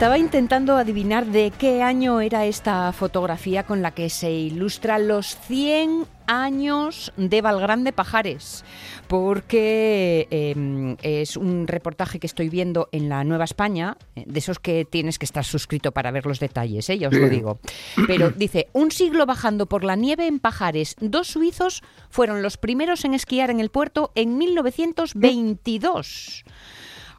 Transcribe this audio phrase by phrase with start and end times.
[0.00, 5.36] Estaba intentando adivinar de qué año era esta fotografía con la que se ilustra los
[5.40, 8.64] 100 años de Valgrande Pajares,
[9.08, 14.58] porque em, es un reportaje que estoy viendo en la Nueva España, eh, de esos
[14.58, 16.96] que tienes que estar suscrito para ver los detalles, ¿eh?
[16.96, 17.60] ya os lo digo.
[18.06, 23.04] Pero dice, un siglo bajando por la nieve en Pajares, dos suizos fueron los primeros
[23.04, 26.44] en esquiar en el puerto en 1922.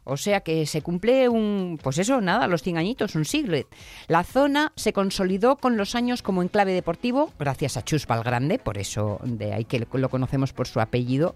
[0.04, 3.52] O sea que se cumple un, pues eso, nada, los 100 añitos, un siglo.
[4.08, 8.78] La zona se consolidó con los años como enclave deportivo, gracias a Chus Valgrande, por
[8.78, 11.34] eso de ahí que lo conocemos por su apellido,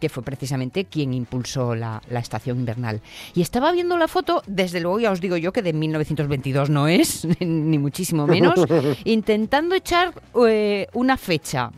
[0.00, 3.00] que fue precisamente quien impulsó la, estación invernal.
[3.34, 6.88] Y estaba viendo la foto, desde luego ya os digo yo que de 1922 no
[6.88, 8.60] es, ni muchísimo menos,
[9.04, 10.12] intentando echar
[10.46, 11.70] eh, una fecha.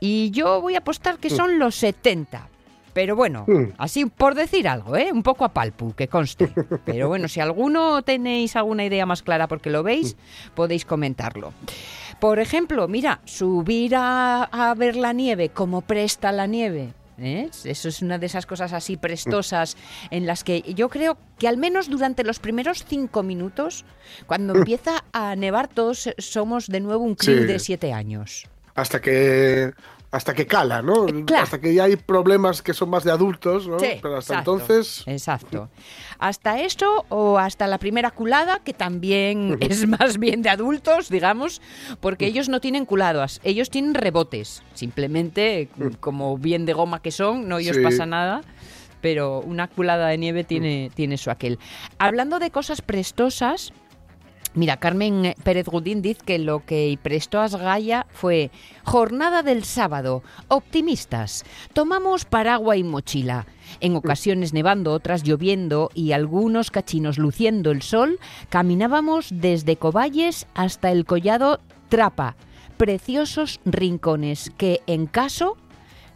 [0.00, 2.48] Y yo voy a apostar que son los 70,
[2.92, 3.74] pero bueno, hmm.
[3.78, 5.10] así por decir algo, ¿eh?
[5.12, 6.52] Un poco a palpu, que conste.
[6.84, 10.54] Pero bueno, si alguno tenéis alguna idea más clara porque lo veis, hmm.
[10.54, 11.52] podéis comentarlo.
[12.20, 16.92] Por ejemplo, mira, subir a, ver la nieve, como presta la nieve.
[17.18, 17.50] ¿eh?
[17.64, 19.76] Eso es una de esas cosas así prestosas
[20.10, 23.84] en las que yo creo que al menos durante los primeros cinco minutos,
[24.26, 24.58] cuando hmm.
[24.58, 28.46] empieza a nevar, todos somos de nuevo un club de siete años.
[28.74, 29.72] Hasta que
[30.12, 31.08] hasta que cala, ¿no?
[31.08, 33.78] Eh, hasta que ya hay problemas que son más de adultos, ¿no?
[33.78, 35.02] Pero hasta entonces.
[35.06, 35.70] Exacto.
[36.18, 41.62] Hasta eso o hasta la primera culada, que también es más bien de adultos, digamos,
[42.00, 44.62] porque ellos no tienen culadas, ellos tienen rebotes.
[44.74, 48.42] Simplemente, como bien de goma que son, no ellos pasa nada.
[49.00, 51.58] Pero una culada de nieve tiene, tiene su aquel.
[51.98, 53.72] Hablando de cosas prestosas,
[54.54, 58.50] Mira, Carmen Pérez Gudín dice que lo que prestó a Asgaya fue
[58.84, 63.46] jornada del sábado, optimistas, tomamos paraguas y mochila.
[63.80, 68.18] En ocasiones nevando, otras lloviendo y algunos cachinos luciendo el sol,
[68.50, 72.36] caminábamos desde Coballes hasta el collado Trapa,
[72.76, 75.56] preciosos rincones que en caso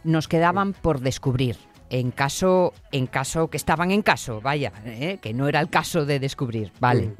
[0.03, 1.57] nos quedaban por descubrir
[1.89, 5.19] en caso, en caso que estaban en caso, vaya, ¿eh?
[5.21, 7.13] que no era el caso de descubrir, vale.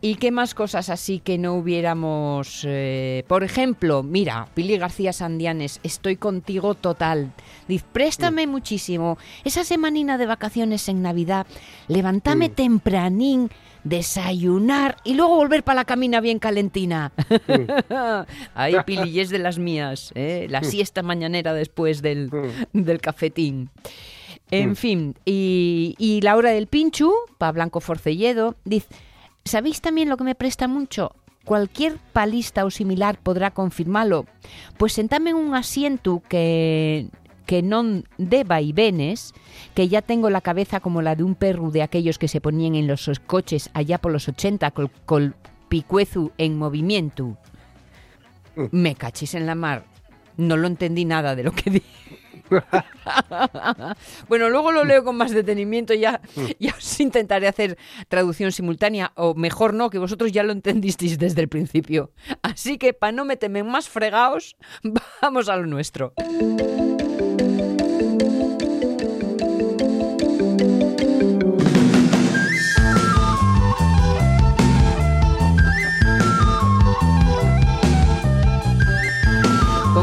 [0.00, 2.62] ¿Y qué más cosas así que no hubiéramos?
[2.66, 7.32] Eh, por ejemplo, mira, Pili García Sandianes, estoy contigo total.
[7.68, 9.16] Dice, préstame muchísimo.
[9.44, 11.46] Esa semanina de vacaciones en Navidad,
[11.88, 13.50] levántame tempranín
[13.84, 17.12] desayunar y luego volver para la camina bien calentina.
[18.54, 20.46] Ahí Pili es de las mías, ¿eh?
[20.50, 22.30] la siesta mañanera después del,
[22.72, 23.70] del cafetín.
[24.50, 28.88] En fin, y, y la hora del pinchu, para Blanco Forcelledo, dice,
[29.44, 31.12] ¿sabéis también lo que me presta mucho?
[31.44, 34.26] Cualquier palista o similar podrá confirmarlo.
[34.78, 37.08] Pues sentame en un asiento que
[37.46, 39.32] que non de vaivenes,
[39.74, 42.74] que ya tengo la cabeza como la de un perro de aquellos que se ponían
[42.74, 45.34] en los coches allá por los 80 col, col
[45.68, 47.36] picuezu en movimiento.
[48.56, 48.66] Mm.
[48.70, 49.84] Me cachis en la mar.
[50.36, 52.24] No lo entendí nada de lo que dije.
[54.28, 56.20] bueno, luego lo leo con más detenimiento, ya,
[56.58, 61.40] ya os intentaré hacer traducción simultánea, o mejor no, que vosotros ya lo entendisteis desde
[61.40, 62.10] el principio.
[62.42, 64.56] Así que para no meterme más fregaos,
[65.22, 66.12] vamos a lo nuestro.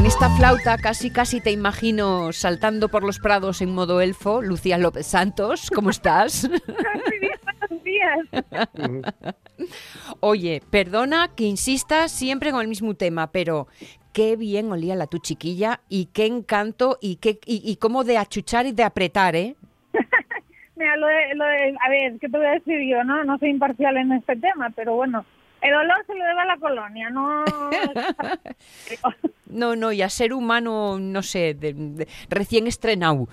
[0.01, 4.41] Con esta flauta casi casi te imagino saltando por los prados en modo elfo.
[4.41, 6.49] Lucía López Santos, ¿cómo estás?
[10.19, 13.67] Oye, perdona que insista siempre con el mismo tema, pero
[14.11, 18.65] qué bien olía la tu chiquilla y qué encanto y qué y, cómo de achuchar
[18.65, 19.55] y de apretar, ¿eh?
[20.77, 23.03] Me lo de, lo de, a ver, ¿qué te voy a decir yo?
[23.03, 25.27] No, no soy imparcial en este tema, pero bueno,
[25.61, 27.43] el olor se lo debe a la colonia, no...
[29.45, 33.27] no, no, y a ser humano, no sé, de, recién estrenado.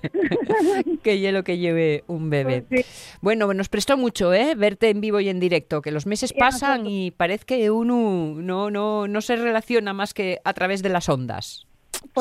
[1.02, 2.62] que hielo que lleve un bebé.
[2.62, 4.54] Pues bueno, nos prestó mucho, ¿eh?
[4.56, 8.70] Verte en vivo y en directo, que los meses pasan y parece que uno no,
[8.70, 11.67] no, no se relaciona más que a través de las ondas.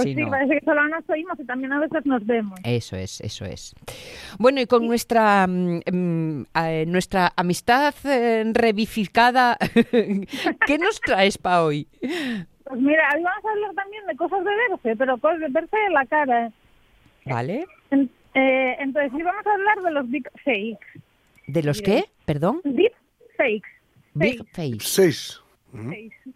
[0.03, 2.59] Pues sí, parece que solo nos oímos y también a veces nos vemos.
[2.63, 3.75] Eso es, eso es.
[4.37, 6.45] Bueno, y con nuestra mm, mm,
[6.87, 9.57] nuestra amistad eh, revificada,
[9.91, 11.87] ¿qué nos traes para hoy?
[11.99, 15.77] Pues mira, hoy vamos a hablar también de cosas de verse, pero cosas de verse
[15.87, 16.51] en la cara.
[17.25, 17.65] Vale.
[17.91, 21.01] Eh, entonces, sí vamos a hablar de los big fakes.
[21.47, 22.05] ¿De los qué?
[22.25, 22.61] Perdón.
[22.63, 22.91] Big
[23.37, 23.69] fakes.
[24.13, 24.85] Big fakes.
[24.85, 25.41] Seis.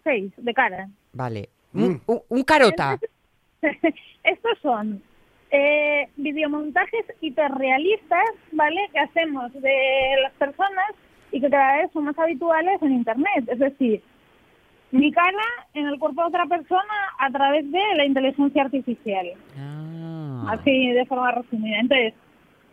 [0.02, 0.88] Seis, de cara.
[1.12, 1.48] Vale.
[1.72, 1.96] Mm.
[2.06, 2.98] un carota.
[4.24, 5.02] Estos son
[5.50, 8.80] eh, videomontajes hiperrealistas, ¿vale?
[8.92, 10.92] Que hacemos de las personas
[11.30, 13.48] y que cada vez son más habituales en Internet.
[13.48, 14.02] Es decir,
[14.90, 15.44] mi cara
[15.74, 19.26] en el cuerpo de otra persona a través de la inteligencia artificial.
[19.58, 20.54] Ah.
[20.58, 21.78] Así, de forma resumida.
[21.78, 22.14] Entonces,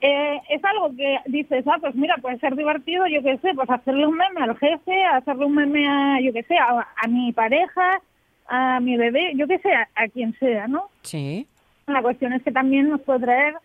[0.01, 3.69] eh, es algo que dices, ah, pues mira, puede ser divertido, yo qué sé, pues
[3.69, 8.01] hacerle un meme al jefe, hacerle un meme a, yo qué sé, a mi pareja,
[8.49, 10.89] a mi bebé, yo que sé, a, quien sea, ¿no?
[11.03, 11.47] Sí.
[11.87, 13.55] La cuestión es que también nos puede traer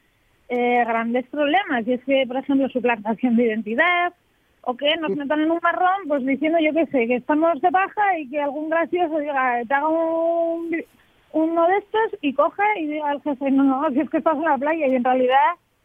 [0.49, 4.13] eh, grandes problemas, y es que, por ejemplo, su plantación de identidad,
[4.63, 7.71] o que nos metan en un marrón, pues diciendo, yo qué sé, que estamos de
[7.71, 10.77] baja y que algún gracioso diga, te haga un,
[11.33, 14.37] uno de estos y coja y diga al jefe, no, no, si es que estás
[14.37, 15.37] en la playa y en realidad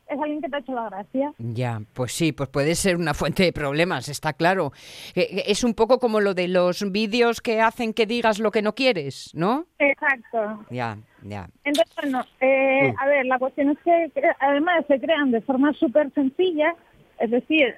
[0.10, 1.34] es alguien que te ha hecho la gracia.
[1.38, 4.72] Ya, pues sí, pues puede ser una fuente de problemas, está claro.
[5.16, 8.52] Eh, eh, es un poco como lo de los vídeos que hacen que digas lo
[8.52, 9.66] que no quieres, ¿no?
[9.78, 10.66] Exacto.
[10.70, 11.48] Ya, ya.
[11.64, 16.12] Entonces, bueno, eh, a ver, la cuestión es que además se crean de forma súper
[16.14, 16.76] sencilla,
[17.20, 17.76] es decir,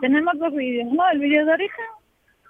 [0.00, 1.08] tenemos dos vídeos, ¿no?
[1.10, 1.84] El vídeo de origen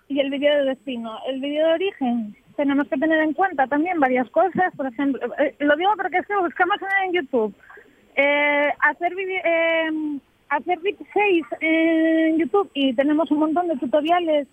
[0.09, 1.19] y el vídeo de destino.
[1.27, 5.21] El vídeo de origen tenemos que tener en cuenta también varias cosas, por ejemplo,
[5.59, 7.55] lo digo porque es que buscamos en YouTube
[8.17, 10.19] eh, hacer eh,
[10.49, 14.49] hacer 6 en YouTube y tenemos un montón de tutoriales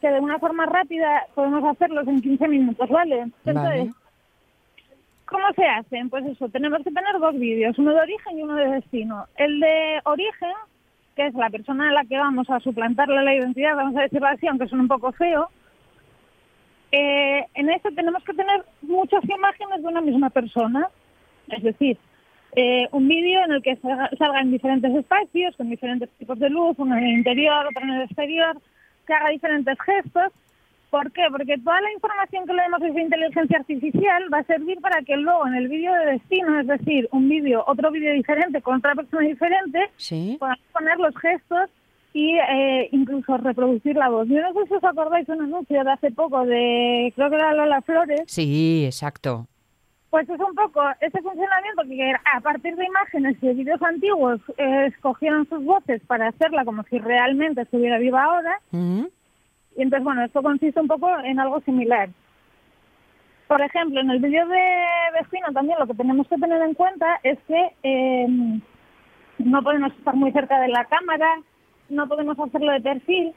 [0.00, 3.26] que de una forma rápida podemos hacerlos en 15 minutos, ¿vale?
[3.44, 3.94] Entonces,
[5.24, 6.10] ¿cómo se hacen?
[6.10, 9.26] Pues eso, tenemos que tener dos vídeos, uno de origen y uno de destino.
[9.36, 10.52] El de origen,
[11.14, 14.28] que es la persona a la que vamos a suplantarle la identidad, vamos a decirlo
[14.28, 15.48] así, aunque son un poco feo,
[16.92, 20.88] eh, en este tenemos que tener muchas imágenes de una misma persona.
[21.48, 21.98] Es decir,
[22.56, 26.74] eh, un vídeo en el que salga en diferentes espacios, con diferentes tipos de luz,
[26.78, 28.56] uno en el interior, otro en el exterior,
[29.06, 30.32] que haga diferentes gestos.
[30.88, 31.24] ¿Por qué?
[31.30, 35.18] Porque toda la información que le demos de inteligencia artificial va a servir para que
[35.18, 38.94] luego en el vídeo de destino, es decir, un vídeo, otro vídeo diferente con otra
[38.94, 40.36] persona diferente, ¿Sí?
[40.40, 41.68] podamos poner los gestos
[42.14, 44.26] y eh, incluso reproducir la voz.
[44.28, 47.36] Yo no sé si os acordáis de un anuncio de hace poco de, creo que
[47.36, 48.22] era Lola Flores.
[48.26, 49.46] Sí, exacto.
[50.16, 54.40] Pues es un poco ese funcionamiento que a partir de imágenes y de vídeos antiguos
[54.56, 58.58] eh, escogieron sus voces para hacerla como si realmente estuviera viva ahora.
[58.72, 62.08] Y entonces, bueno, esto consiste un poco en algo similar.
[63.46, 64.64] Por ejemplo, en el vídeo de
[65.20, 68.26] vecino también lo que tenemos que tener en cuenta es que eh,
[69.36, 71.28] no podemos estar muy cerca de la cámara,
[71.90, 73.34] no podemos hacerlo de perfil,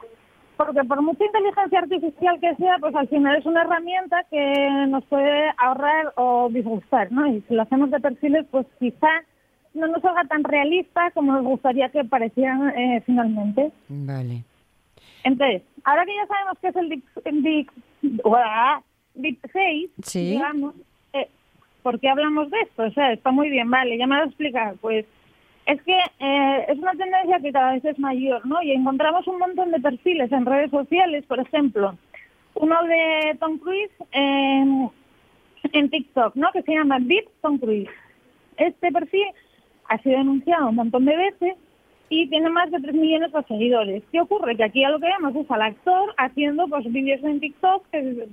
[0.59, 5.05] porque por mucha inteligencia artificial que sea, pues al final es una herramienta que nos
[5.05, 7.25] puede ahorrar o disgustar, ¿no?
[7.27, 9.07] Y si lo hacemos de perfiles, pues quizá
[9.73, 13.71] no nos salga tan realista como nos gustaría que parecieran eh, finalmente.
[13.87, 14.43] Vale.
[15.23, 16.89] Entonces, ahora que ya sabemos qué es el
[17.41, 17.71] Deep,
[19.13, 20.75] deep, Face, digamos,
[21.13, 21.29] eh,
[21.83, 22.83] ¿por qué hablamos de esto?
[22.83, 24.75] O sea, está muy bien, vale, ya me lo explicado.
[24.81, 25.05] Pues
[25.65, 28.61] es que eh, es una tendencia que cada vez es mayor, ¿no?
[28.61, 31.95] Y encontramos un montón de perfiles en redes sociales, por ejemplo,
[32.55, 34.89] uno de Tom Cruise en,
[35.71, 36.51] en TikTok, ¿no?
[36.51, 37.89] Que se llama Beat Tom Cruise.
[38.57, 39.27] Este perfil
[39.87, 41.55] ha sido denunciado un montón de veces
[42.09, 44.03] y tiene más de 3 millones de seguidores.
[44.11, 44.57] ¿Qué ocurre?
[44.57, 47.85] Que aquí a lo que vemos es al actor haciendo pues vídeos en TikTok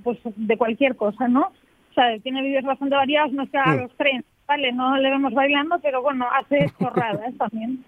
[0.03, 1.51] pues, de cualquier cosa, ¿no?
[1.91, 5.09] O sea, tiene vídeos bastante variados, no es que haga los trenes vale, no le
[5.09, 7.83] vemos bailando, pero bueno, hace chorradas también.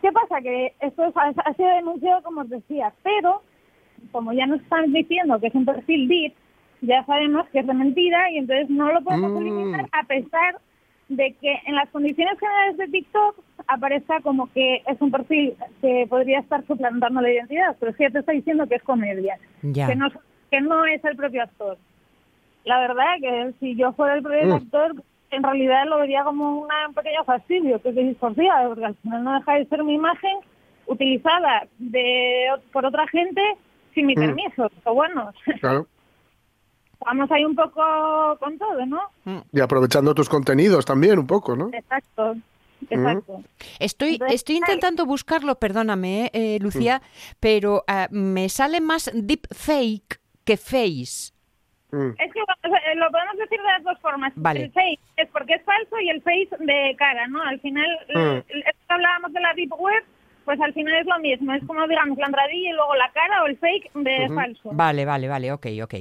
[0.00, 0.40] ¿Qué pasa?
[0.40, 3.42] Que esto ha sido denunciado, como os decía, pero
[4.10, 6.34] como ya nos están diciendo que es un perfil DIP,
[6.80, 9.36] ya sabemos que es de mentira y entonces no lo podemos mm.
[9.36, 10.58] eliminar a pesar
[11.08, 16.06] de que en las condiciones generales de TikTok aparezca como que es un perfil que
[16.08, 19.94] podría estar suplantando la identidad, pero si ya te está diciendo que es comedia, que
[19.94, 20.08] no
[20.50, 21.78] que no es el propio actor.
[22.64, 24.52] La verdad que si yo fuera el propio mm.
[24.52, 29.24] actor en realidad lo vería como una, un pequeño fastidio, que es porque al final
[29.24, 30.38] no deja de ser mi imagen
[30.86, 33.40] utilizada de, por otra gente
[33.94, 34.20] sin mi mm.
[34.20, 34.70] permiso.
[34.82, 35.86] Pero bueno, claro.
[37.04, 37.82] vamos ahí un poco
[38.38, 39.00] con todo, ¿no?
[39.52, 41.70] Y aprovechando tus contenidos también un poco, ¿no?
[41.72, 42.36] Exacto.
[42.90, 43.42] Exacto.
[43.78, 47.00] Estoy, estoy intentando buscarlo, perdóname, eh, Lucía,
[47.38, 51.32] pero ah, me sale más deep fake que face.
[51.92, 52.10] Mm.
[52.18, 52.40] Es que
[52.96, 54.32] lo podemos decir de las dos formas.
[54.36, 57.42] El face es porque es falso y el face de cara, ¿no?
[57.42, 58.38] Al final, mm.
[58.88, 60.02] hablábamos de la deep web,
[60.46, 61.52] pues al final es lo mismo.
[61.52, 64.70] Es como, digamos, la entradilla y luego la cara o el fake de falso.
[64.72, 65.94] Vale, vale, vale, ok, ok.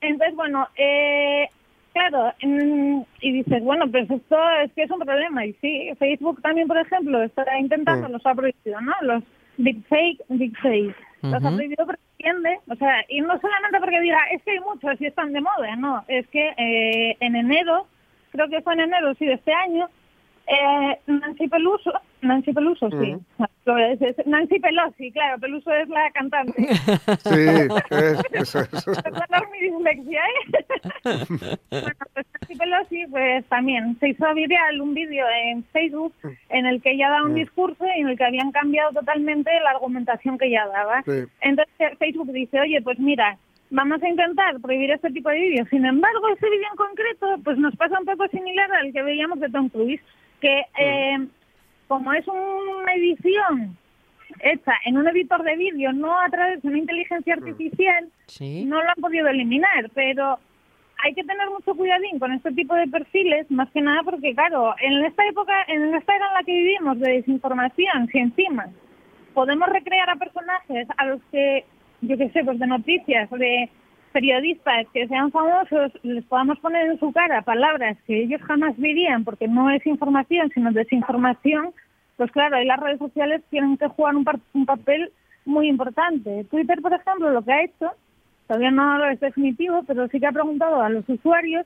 [0.00, 1.48] Entonces, bueno, eh,
[1.92, 5.44] claro, y dices, bueno, pues esto es que es un problema.
[5.44, 8.12] Y sí, Facebook también, por ejemplo, está intentando, mm.
[8.12, 8.92] los ha prohibido, ¿no?
[9.02, 9.24] Los
[9.56, 10.94] deepfake, deepfake.
[11.22, 14.60] Los ha prohibido porque entiende, o sea, y no solamente porque diga, es que hay
[14.60, 17.86] muchos y están de moda, no, es que eh, en enero,
[18.30, 19.88] creo que fue en enero, sí, de este año,
[20.50, 21.92] eh, Nancy Peluso,
[22.22, 23.16] Nancy Peluso, sí.
[24.26, 26.52] Nancy Pelosi, claro, Peluso es la cantante.
[27.20, 27.46] Sí,
[27.90, 28.90] es, eso, eso.
[29.52, 30.76] mi dislexia, ¿eh?
[31.70, 36.12] bueno, pues Nancy Pelosi, pues también se hizo viral un vídeo en Facebook
[36.48, 37.36] en el que ella da un mm.
[37.36, 41.04] discurso y en el que habían cambiado totalmente la argumentación que ella daba.
[41.40, 43.38] Entonces Facebook dice, oye, pues mira,
[43.70, 45.68] vamos a intentar prohibir este tipo de vídeos.
[45.68, 49.40] Sin embargo, este vídeo en concreto, pues nos pasa un poco similar al que veíamos
[49.40, 50.00] de Tom Cruise
[50.40, 51.18] que eh,
[51.86, 53.76] como es una edición
[54.40, 57.38] hecha en un editor de vídeo, no a través de una inteligencia mm.
[57.38, 58.08] artificial,
[58.66, 60.38] no lo han podido eliminar, pero
[61.02, 64.74] hay que tener mucho cuidadín con este tipo de perfiles, más que nada porque, claro,
[64.80, 68.66] en esta época, en esta era en la que vivimos de desinformación, si encima
[69.34, 71.64] podemos recrear a personajes a los que,
[72.02, 73.68] yo qué sé, pues de noticias, de
[74.12, 79.22] periodistas que sean famosos les podamos poner en su cara palabras que ellos jamás dirían
[79.24, 81.72] porque no es información sino desinformación,
[82.16, 85.12] pues claro, ahí las redes sociales tienen que jugar un, un papel
[85.44, 86.44] muy importante.
[86.50, 87.92] Twitter, por ejemplo, lo que ha hecho,
[88.46, 91.64] todavía no es definitivo, pero sí que ha preguntado a los usuarios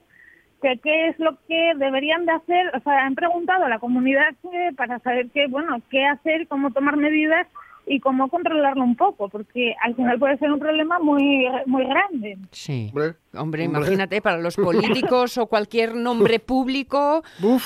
[0.62, 4.34] que qué es lo que deberían de hacer, o sea, han preguntado a la comunidad
[4.76, 7.46] para saber qué, bueno, qué hacer, cómo tomar medidas
[7.86, 12.38] y cómo controlarlo un poco, porque al final puede ser un problema muy muy grande.
[12.50, 12.92] Sí.
[13.34, 17.22] Hombre, imagínate, para los políticos o cualquier nombre público,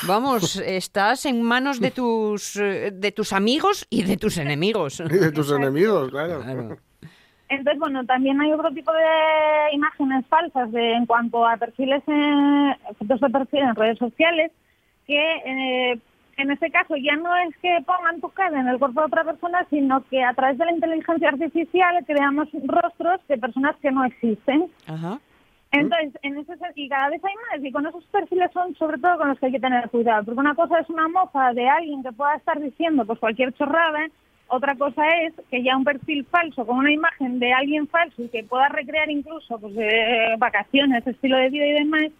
[0.07, 5.03] vamos, estás en manos de tus de tus amigos y de tus enemigos.
[5.19, 6.43] Y de tus enemigos, claro.
[7.49, 12.75] Entonces, bueno, también hay otro tipo de imágenes falsas de en cuanto a perfiles, en,
[12.99, 14.53] fotos de perfil en redes sociales,
[15.07, 15.99] que eh,
[16.39, 19.25] en este caso ya no es que pongan tu cara en el cuerpo de otra
[19.25, 24.05] persona, sino que a través de la inteligencia artificial creamos rostros de personas que no
[24.05, 24.71] existen.
[25.73, 29.19] Entonces, en ese y cada vez hay más, y con esos perfiles son sobre todo
[29.19, 32.03] con los que hay que tener cuidado, porque una cosa es una mofa de alguien
[32.03, 34.07] que pueda estar diciendo pues cualquier chorrada,
[34.47, 38.29] otra cosa es que ya un perfil falso con una imagen de alguien falso y
[38.29, 39.75] que pueda recrear incluso pues
[40.39, 42.13] vacaciones, estilo de vida y demás,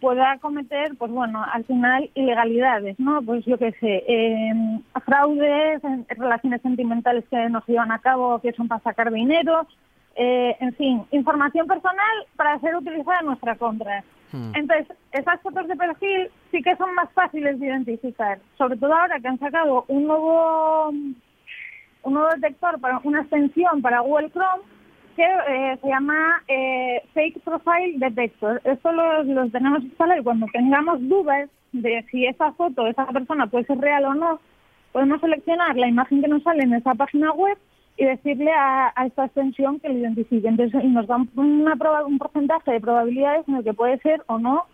[0.00, 3.22] pueda cometer, pues bueno, al final ilegalidades, ¿no?
[3.22, 8.68] Pues yo qué sé, eh, fraudes, relaciones sentimentales que nos llevan a cabo que son
[8.68, 9.66] para sacar dinero,
[10.16, 14.02] eh, en fin, información personal para ser utilizada en nuestra contra.
[14.32, 14.52] Hmm.
[14.54, 19.20] Entonces, esas fotos de perfil sí que son más fáciles de identificar, sobre todo ahora
[19.20, 24.62] que han sacado un nuevo, un nuevo detector para una extensión para Google Chrome
[25.16, 28.60] que eh, se llama eh, Fake Profile Detector.
[28.64, 33.64] Esto lo, tenemos instalado y cuando tengamos dudas de si esa foto, esa persona puede
[33.64, 34.40] ser real o no,
[34.92, 37.56] podemos seleccionar la imagen que nos sale en esa página web
[37.96, 40.48] y decirle a, esta extensión que lo identifique.
[40.48, 41.76] Entonces, y nos dan una,
[42.06, 44.64] un porcentaje de probabilidades en el que puede ser o no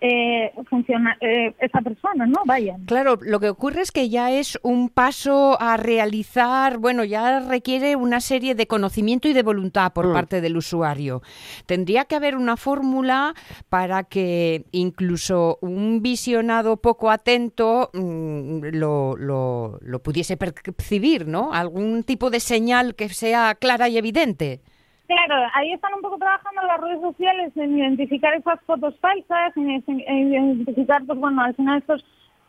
[0.00, 2.42] eh, funciona eh, esa persona, ¿no?
[2.44, 2.76] Vaya.
[2.86, 7.96] Claro, lo que ocurre es que ya es un paso a realizar, bueno, ya requiere
[7.96, 10.12] una serie de conocimiento y de voluntad por mm.
[10.12, 11.22] parte del usuario.
[11.66, 13.34] Tendría que haber una fórmula
[13.68, 21.52] para que incluso un visionado poco atento mm, lo, lo, lo pudiese percibir, ¿no?
[21.52, 24.60] Algún tipo de señal que sea clara y evidente.
[25.06, 30.00] Claro, ahí están un poco trabajando las redes sociales en identificar esas fotos falsas, en,
[30.32, 32.04] identificar, pues bueno, al final estos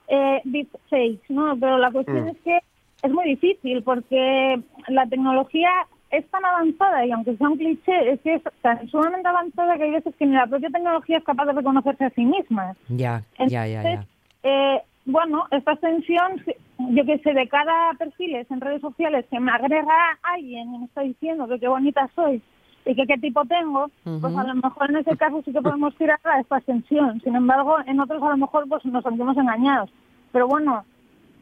[0.08, 1.56] eh, deepfakes, ¿no?
[1.60, 2.30] Pero la cuestión mm.
[2.30, 2.60] es que
[3.04, 5.70] es muy difícil porque la tecnología
[6.10, 9.84] es tan avanzada y aunque sea un cliché, es que es tan sumamente avanzada que
[9.84, 12.76] hay veces que ni la propia tecnología es capaz de reconocerse a sí misma.
[12.90, 14.06] Ya, ya, ya, ya.
[14.44, 16.44] Eh, bueno, esta extensión,
[16.78, 20.86] yo que sé, de cada perfiles en redes sociales que me agrega alguien y me
[20.86, 22.42] está diciendo que qué bonita soy
[22.86, 25.96] y que qué tipo tengo, pues a lo mejor en ese caso sí que podemos
[25.96, 27.22] tirar a esta extensión.
[27.22, 29.90] Sin embargo, en otros a lo mejor pues nos sentimos engañados.
[30.34, 30.84] Pero bueno,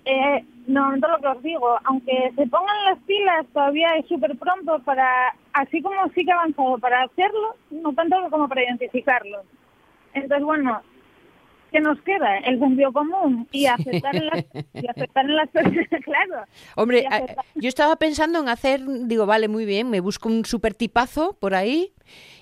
[0.06, 4.38] eh, no, no lo que os digo, aunque se pongan las pilas todavía es súper
[4.38, 9.42] pronto para, así como sí que avanzado para hacerlo, no tanto como para identificarlo.
[10.14, 10.82] Entonces, bueno,
[11.76, 12.38] ¿qué nos queda?
[12.38, 15.50] El sentido común y aceptar las, y aceptar en las
[16.06, 16.46] claro.
[16.78, 17.06] Hombre,
[17.56, 21.54] yo estaba pensando en hacer, digo, vale, muy bien, me busco un super tipazo por
[21.54, 21.92] ahí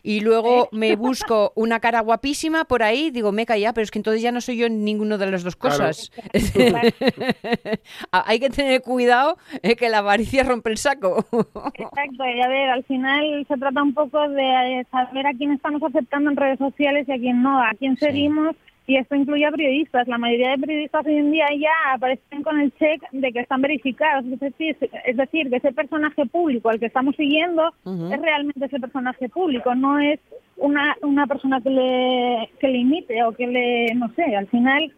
[0.04, 3.98] y luego me busco una cara guapísima por ahí, digo, me calla, pero es que
[3.98, 6.12] entonces ya no soy yo en ninguna de las dos cosas.
[8.12, 11.26] Hay que tener cuidado eh, que la avaricia rompe el saco.
[11.74, 15.82] Exacto, y a ver, al final se trata un poco de saber a quién estamos
[15.82, 19.52] aceptando en redes sociales y a quién no, a quién seguimos y esto incluye a
[19.52, 20.08] periodistas.
[20.08, 23.62] La mayoría de periodistas hoy en día ya aparecen con el check de que están
[23.62, 24.26] verificados.
[24.26, 28.80] Es decir, es decir que ese personaje público al que estamos siguiendo es realmente ese
[28.80, 30.20] personaje público, no es
[30.58, 34.92] una, una persona que le, que le imite o que le, no sé, al final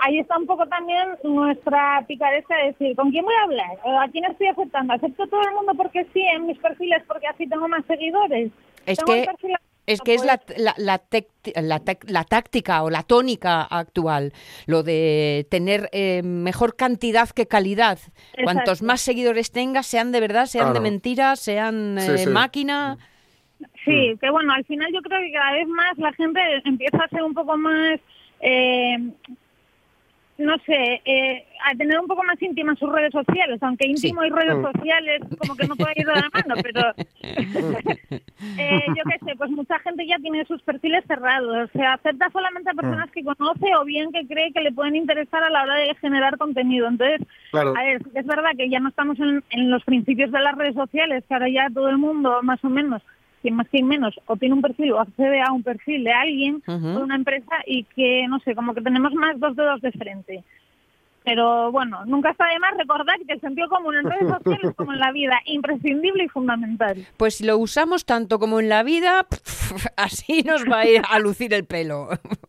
[0.00, 4.02] ahí está un poco también nuestra picaresca de decir, ¿con quién voy a hablar?
[4.02, 4.92] ¿A quién estoy aceptando?
[4.92, 8.50] ¿Acepto todo el mundo porque sí en mis perfiles porque así tengo más seguidores?
[8.86, 9.26] Es que...
[9.86, 14.32] Es que es la, la, la, táctica o la tónica actual,
[14.66, 17.98] lo de tener eh, mejor cantidad que calidad.
[18.42, 22.96] Cuantos más seguidores tengas, sean de verdad, sean de mentira, sean eh, máquina.
[23.84, 27.08] Sí, que bueno, al final yo creo que cada vez más la gente empieza a
[27.08, 28.00] ser un poco más
[28.40, 28.96] eh,
[30.38, 34.30] no sé, eh, a tener un poco más íntimas sus redes sociales, aunque íntimo y
[34.30, 34.62] redes mm.
[34.62, 39.50] sociales como que no puede ir de la mano, pero eh, yo qué sé, pues
[39.50, 43.12] mucha gente ya tiene sus perfiles cerrados, o sea, acepta solamente a personas mm.
[43.12, 46.36] que conoce o bien que cree que le pueden interesar a la hora de generar
[46.36, 46.88] contenido.
[46.88, 47.20] Entonces,
[47.52, 50.74] a ver, es verdad que ya no estamos en, en los principios de las redes
[50.74, 53.02] sociales, que ahora ya todo el mundo más o menos
[53.44, 56.62] quien más, quien menos, o tiene un perfil o accede a un perfil de alguien
[56.66, 59.92] o de una empresa y que, no sé, como que tenemos más dos dedos de
[59.92, 60.42] frente.
[61.24, 64.92] Pero bueno, nunca está de más recordar que el sentido común en redes sociales como
[64.92, 67.06] en la vida, imprescindible y fundamental.
[67.16, 69.26] Pues si lo usamos tanto como en la vida,
[69.96, 72.08] así nos va a ir a lucir el pelo.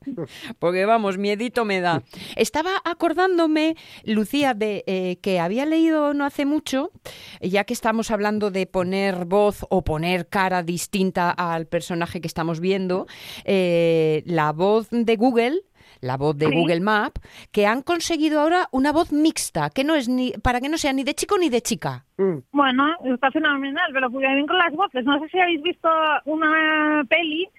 [0.59, 2.03] Porque vamos, miedito me da.
[2.35, 6.91] Estaba acordándome, Lucía, de eh, que había leído no hace mucho,
[7.39, 12.59] ya que estamos hablando de poner voz o poner cara distinta al personaje que estamos
[12.59, 13.07] viendo,
[13.45, 15.61] eh, la voz de Google
[16.05, 17.17] la voz de Google Map,
[17.51, 20.93] que han conseguido ahora una voz mixta, que no es ni para que no sea
[20.93, 22.05] ni de chico ni de chica.
[22.17, 22.37] Mm.
[22.51, 25.03] Bueno, está fenomenal, pero bien con las voces.
[25.05, 25.89] No sé si habéis visto
[26.25, 27.49] una peli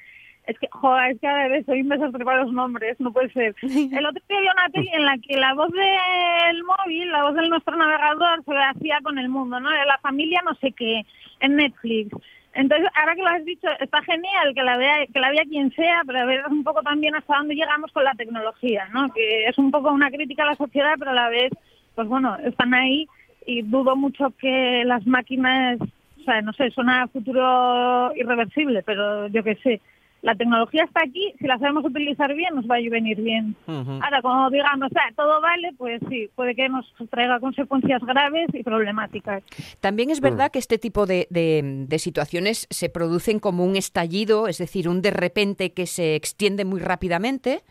[0.47, 3.55] es que, joder, es que a ver, soy para los nombres, no puede ser.
[3.63, 7.35] El otro día había una peli en la que la voz del móvil, la voz
[7.35, 9.71] de nuestro navegador, se hacía con el mundo, ¿no?
[9.71, 11.03] De la familia no sé qué,
[11.41, 12.17] en Netflix.
[12.57, 15.71] Entonces, ahora que lo has dicho, está genial que la vea, que la vea quien
[15.73, 19.13] sea, pero a ver un poco también hasta dónde llegamos con la tecnología, ¿no?
[19.13, 21.53] Que es un poco una crítica a la sociedad, pero a la vez,
[21.95, 23.07] pues bueno, están ahí
[23.47, 29.29] y dudo mucho que las máquinas, o sea, no sé, son a futuro irreversible, pero
[29.29, 29.81] yo qué sé
[30.27, 33.55] la tecnología está aquí, si la sabemos utilizar bien, nos va a venir bien.
[33.69, 38.49] Ahora, como digamos, o sea, todo vale, pues sí, puede que nos traiga consecuencias graves
[38.53, 39.45] y problemáticas.
[39.79, 44.59] También es verdad que este tipo de, de, situaciones se producen como un estallido, es
[44.59, 47.63] decir, un de repente que se extiende muy rápidamente,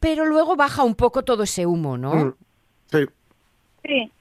[0.00, 2.14] pero luego baja un poco todo ese humo, ¿no?
[2.16, 2.34] Mm.
[2.86, 3.04] Sí.
[3.84, 4.12] Sí.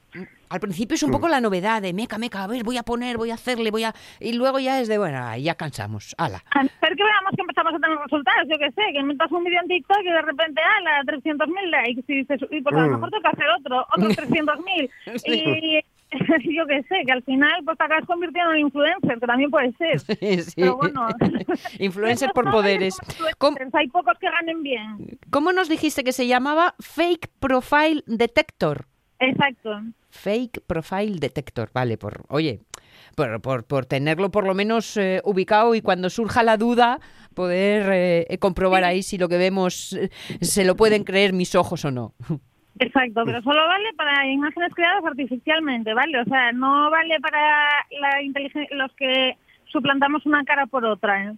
[0.52, 3.18] Al principio es un poco la novedad de meca, meca, a ver, voy a poner,
[3.18, 3.96] voy a hacerle, voy a...
[4.20, 6.44] Y luego ya es de, bueno, ya cansamos, ala.
[6.54, 9.46] A ver que veamos que empezamos a tener resultados, yo qué sé, que metas un
[9.46, 12.88] vídeo en TikTok y de repente, ala, 300.000 likes y dices, y pues a lo
[12.88, 12.92] mm.
[12.92, 14.90] mejor toca hacer otro, otros 300.000.
[15.26, 15.80] Y
[16.54, 19.72] yo qué sé, que al final pues te acabas convirtiendo en influencer, que también puede
[19.74, 20.00] ser.
[20.42, 21.08] Sí, Pero bueno.
[21.80, 22.98] influencer por poderes.
[23.74, 25.18] Hay pocos que ganen bien.
[25.30, 28.86] ¿Cómo nos dijiste que se llamaba Fake Profile Detector?
[29.20, 29.82] Exacto.
[30.12, 32.62] Fake Profile Detector, vale, por, oye,
[33.16, 37.00] por, por, por tenerlo por lo menos eh, ubicado y cuando surja la duda
[37.34, 40.10] poder eh, comprobar ahí si lo que vemos eh,
[40.42, 42.14] se lo pueden creer mis ojos o no.
[42.80, 46.20] Exacto, pero solo vale para imágenes creadas artificialmente, ¿vale?
[46.20, 47.40] O sea, no vale para
[48.00, 48.20] la
[48.72, 51.36] los que suplantamos una cara por otra.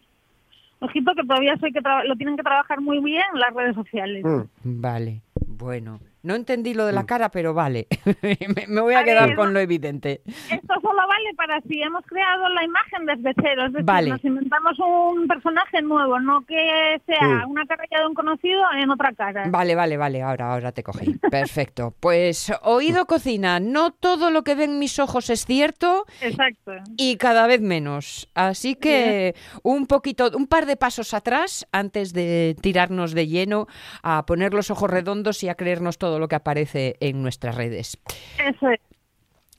[0.79, 4.23] Ojito que todavía soy que lo tienen que trabajar muy bien las redes sociales.
[4.23, 4.81] Mm.
[4.81, 5.99] Vale, bueno.
[6.23, 7.05] No entendí lo de la mm.
[7.05, 7.87] cara, pero vale.
[8.67, 10.21] me, voy a, quedar con lo evidente.
[10.25, 13.65] Esto solo vale para si hemos creado la imagen desde cero.
[13.65, 18.61] Es decir, nos inventamos un personaje nuevo, no que sea una cara de un conocido
[18.77, 19.43] en otra cara.
[19.49, 20.21] Vale, vale, vale.
[20.21, 21.13] Ahora, ahora te cogí.
[21.29, 21.93] Perfecto.
[21.99, 23.59] Pues oído cocina.
[23.59, 26.05] No todo lo que ven mis ojos es cierto.
[26.21, 26.71] Exacto.
[26.95, 28.29] Y cada vez menos.
[28.33, 33.67] Así que un poquito, un par de pasos atrás antes de tirarnos de lleno
[34.03, 37.97] a poner los ojos redondos y a creernos todo lo que aparece en nuestras redes.
[38.37, 38.79] Eso es.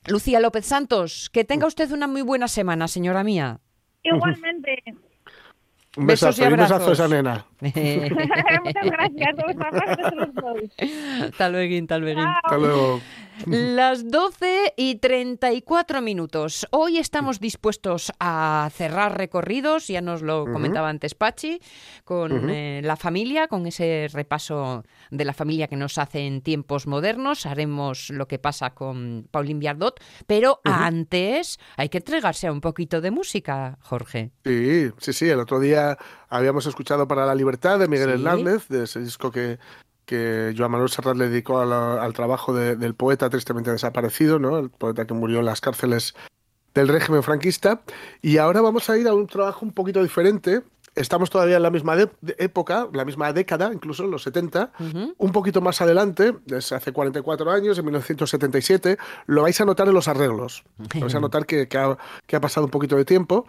[0.07, 3.59] Lucía López Santos, que tenga usted una muy buena semana, señora mía.
[4.03, 4.83] Igualmente.
[5.97, 7.45] Un besazo, y, un besazo a esa nena.
[7.61, 7.75] Muchas
[8.83, 9.35] gracias.
[11.23, 11.85] Hasta luego,
[12.43, 13.01] hasta luego.
[13.45, 16.67] Las 12 y 34 minutos.
[16.71, 21.59] Hoy estamos dispuestos a cerrar recorridos, ya nos lo comentaba antes Pachi,
[22.03, 26.87] con eh, la familia, con ese repaso de la familia que nos hace en tiempos
[26.87, 27.45] modernos.
[27.45, 33.01] Haremos lo que pasa con Pauline Viardot, pero antes hay que entregarse a un poquito
[33.01, 34.31] de música, Jorge.
[34.45, 35.29] Sí, sí, sí.
[35.29, 35.97] El otro día
[36.29, 39.59] habíamos escuchado para la libertad de Miguel Hernández, de ese disco que
[40.05, 44.57] que Joan Manuel Serrat le dedicó al trabajo del poeta tristemente desaparecido, ¿no?
[44.57, 46.15] el poeta que murió en las cárceles
[46.73, 47.81] del régimen franquista.
[48.21, 50.61] Y ahora vamos a ir a un trabajo un poquito diferente.
[50.93, 51.97] Estamos todavía en la misma
[52.37, 54.71] época, la misma década, incluso en los 70,
[55.17, 59.93] un poquito más adelante, desde hace 44 años, en 1977, lo vais a notar en
[59.93, 60.63] los arreglos.
[61.01, 63.45] vais a notar que, ha, que ha pasado un poquito de tiempo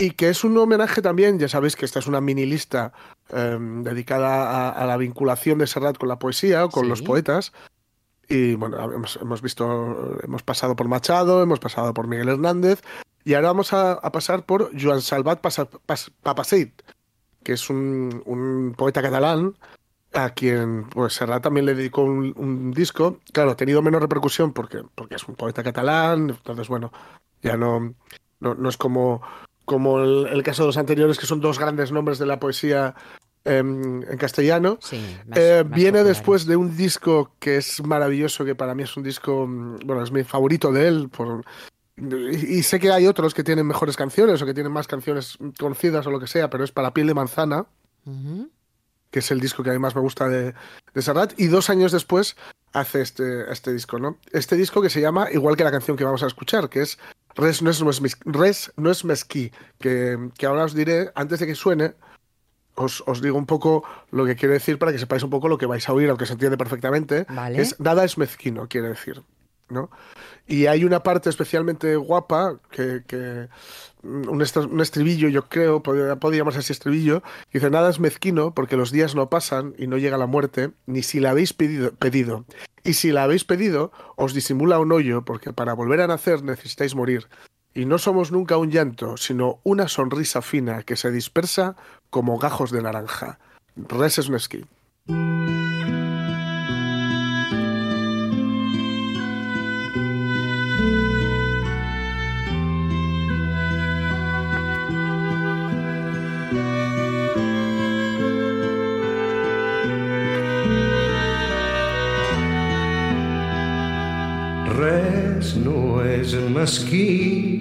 [0.00, 2.92] y que es un homenaje también, ya sabéis que esta es una mini lista
[3.30, 7.52] em, dedicada a, la vinculación de Serrat con la poesía o con los poetas.
[8.28, 8.78] Y bueno,
[9.20, 12.80] hemos, visto, hemos pasado por Machado, hemos pasado por Miguel Hernández
[13.24, 16.82] y ahora vamos a, pasar por Joan Salvat Papaseit,
[17.42, 19.56] que es un, poeta catalán
[20.12, 23.18] a quien pues Serrat también le dedicó un, disco.
[23.32, 26.92] Claro, ha tenido menos repercusión porque, porque es un poeta catalán, entonces bueno,
[27.42, 27.94] ya no,
[28.38, 29.22] no es como
[29.68, 32.94] como el, caso de los anteriores, que son dos grandes nombres de la poesía
[33.44, 34.78] em, en castellano.
[35.34, 39.46] Eh, viene después de un disco que es maravilloso, que para mí es un disco,
[39.84, 41.10] bueno, es mi favorito de él.
[41.10, 41.44] Por,
[41.98, 46.06] y, sé que hay otros que tienen mejores canciones o que tienen más canciones conocidas
[46.06, 47.66] o lo que sea, pero es para Piel de Manzana,
[49.10, 50.54] que es el disco que además me gusta de,
[50.94, 51.38] de Serrat.
[51.38, 52.36] Y dos años después
[52.72, 54.16] hace este, este disco, ¿no?
[54.32, 56.98] Este disco que se llama, igual que la canción que vamos a escuchar, que es
[57.38, 57.80] Res no es,
[58.24, 61.94] res no es mesquí, que, que, ahora os diré, antes de que suene,
[62.74, 65.56] os, os, digo un poco lo que quiere decir para que sepáis un poco lo
[65.56, 67.26] que vais a oír, aunque se entiende perfectamente.
[67.62, 69.22] Es nada es mezquino, quiere decir.
[70.46, 73.48] Y hay una parte especialmente guapa, que, que
[74.02, 79.14] un, estribillo, yo creo, podría, llamarse así estribillo, dice, nada es mezquino porque los días
[79.14, 82.44] no pasan y no llega la muerte, ni si la habéis pedido, pedido.
[82.84, 86.94] Y si la habéis pedido, os disimula un hoyo porque para volver a nacer necesitáis
[86.94, 87.28] morir.
[87.74, 91.76] Y no somos nunca un llanto, sino una sonrisa fina que se dispersa
[92.10, 93.38] como gajos de naranja.
[93.76, 94.64] Res es un esquí.
[116.68, 117.60] Mesquí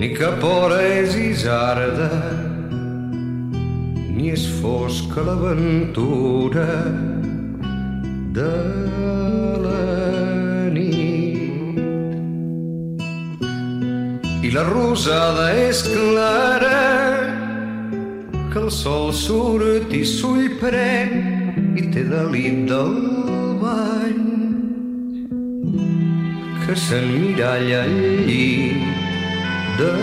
[0.00, 2.08] ni cap hora és isarda
[4.14, 6.64] ni és fosca l'aventura
[8.38, 8.56] de
[9.66, 9.84] la
[10.78, 11.76] nit
[14.40, 16.84] i la rosada és clara
[18.48, 21.16] que el sol surt i s'ull pren
[21.76, 23.19] i té delit del
[26.70, 28.82] que s'emmiralla al llit.
[29.78, 29.94] De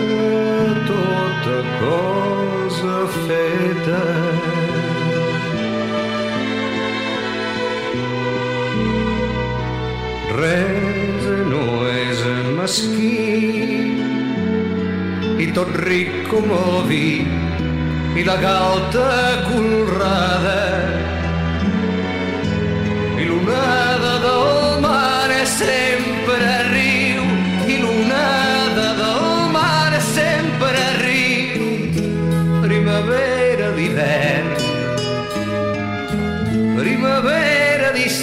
[0.88, 4.02] tota cosa feta.
[10.40, 12.20] Res no és
[12.60, 13.16] mesquí.
[15.40, 17.08] I tot ric com el vi
[18.18, 19.08] i la galta
[19.48, 20.67] colrada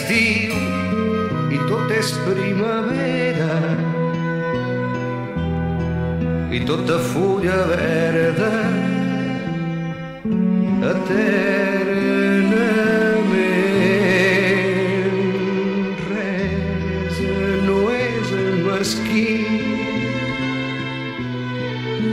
[0.06, 0.54] estiu
[1.50, 3.58] i tot és primavera.
[6.54, 8.52] I tota fulla verda
[10.92, 12.06] eternament.
[16.12, 17.18] Res
[17.66, 18.30] no és
[18.68, 19.34] mesquí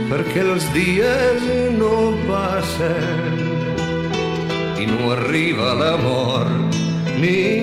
[0.09, 1.41] perquè els dies
[1.77, 3.37] no passen
[4.81, 6.49] i no arriba l'amor
[7.23, 7.62] ni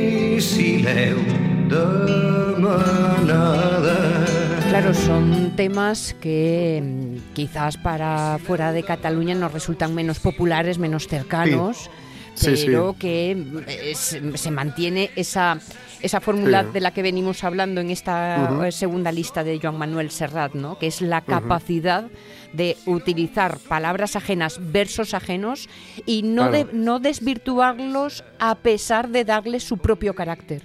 [2.57, 4.27] demanada.
[4.69, 11.07] Claro, son temas que mm, quizás para fuera de Cataluña nos resultan menos populares, menos
[11.09, 11.90] cercanos,
[12.35, 12.66] Sí, sí.
[12.66, 15.59] pero que mm, es- se mantiene esa,
[16.01, 16.69] esa fórmula Sí.
[16.75, 20.79] de la que venimos hablando en esta eh, segunda lista de Joan Manuel Serrat, ¿no?
[20.79, 22.05] que es la capacidad
[22.53, 25.69] de utilizar palabras ajenas, versos ajenos
[26.07, 26.69] y no, Claro.
[26.69, 30.62] de, no desvirtuarlos a pesar de darle su propio carácter.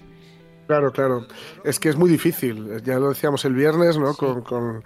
[0.67, 1.25] Claro, claro.
[1.63, 2.81] Es que es muy difícil.
[2.83, 4.13] Ya lo decíamos el viernes, ¿no?
[4.15, 4.83] Con, con-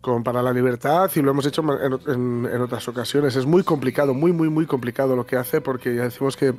[0.00, 3.36] con Para la Libertad y lo hemos hecho en, en- en otras ocasiones.
[3.36, 6.54] Es muy complicado, muy, muy, muy complicado lo que hace porque ya decimos que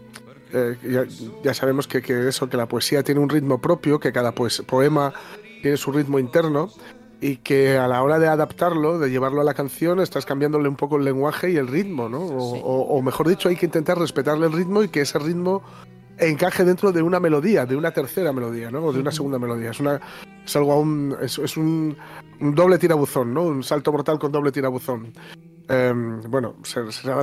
[0.54, 1.04] eh, ya,
[1.44, 4.62] ya sabemos que, que eso, que la poesía tiene un ritmo propio, que cada pues-
[4.62, 5.14] poema
[5.62, 6.70] tiene su ritmo interno
[7.20, 10.76] y que a la hora de adaptarlo, de llevarlo a la canción, estás cambiándole un
[10.76, 12.22] poco el lenguaje y el ritmo, ¿no?
[12.22, 12.62] O, Sí.
[12.64, 15.64] o- o mejor dicho, hay que intentar respetarle el ritmo y que ese ritmo
[16.18, 18.80] encaje dentro de una melodía, de una tercera melodía, ¿no?
[18.86, 19.72] O de una segunda melodía.
[19.72, 20.00] Es una
[20.46, 21.96] es algo aún es, es un,
[22.42, 23.44] un doble tirabuzón, ¿no?
[23.44, 25.14] Un salto mortal con doble tirabuzón.
[25.70, 26.56] Em, bueno,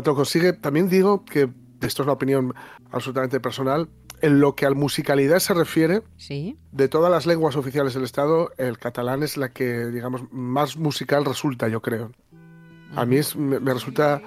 [0.04, 0.54] lo consigue.
[0.54, 1.42] También digo que
[1.82, 2.54] esto es una opinión
[2.90, 3.88] absolutamente personal.
[4.22, 6.58] En lo que a musicalidad se refiere, Sí.
[6.72, 11.24] de todas las lenguas oficiales del Estado, el catalán es la que, digamos, más musical
[11.24, 12.10] resulta, yo creo.
[12.96, 14.20] A mí es- me, me resulta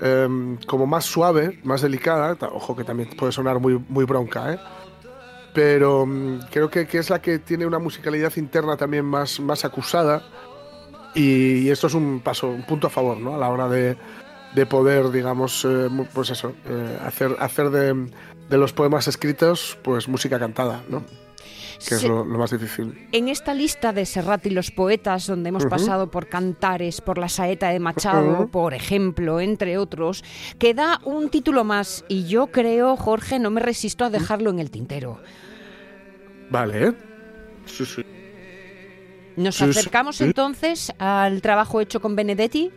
[0.00, 2.36] em, como más suave, más delicada.
[2.52, 4.58] Ojo que también puede sonar muy, muy bronca, ¿eh?
[5.52, 9.64] Pero mm, creo que, que es la que tiene una musicalidad interna también más, más
[9.64, 10.22] acusada.
[11.14, 13.34] Y, esto es un paso, un punto a favor, ¿no?
[13.34, 13.96] A la hora de,
[14.54, 18.08] de poder, digamos, eh, pues eso, eh, hacer, hacer de,
[18.48, 21.04] de los poemas escritos, pues música cantada, ¿no?
[21.88, 23.08] Que es lo, lo más difícil.
[23.12, 27.28] En esta lista de Serrat y los poetas, donde hemos pasado por Cantares, por la
[27.28, 30.22] Saeta de Machado, por ejemplo, entre otros,
[30.58, 34.70] queda un título más y yo creo, Jorge, no me resisto a dejarlo en el
[34.70, 35.20] tintero.
[36.50, 36.92] Vale.
[37.64, 38.04] Sí, sí.
[39.36, 40.24] Nos acercamos sí.
[40.24, 42.70] entonces al trabajo hecho con Benedetti.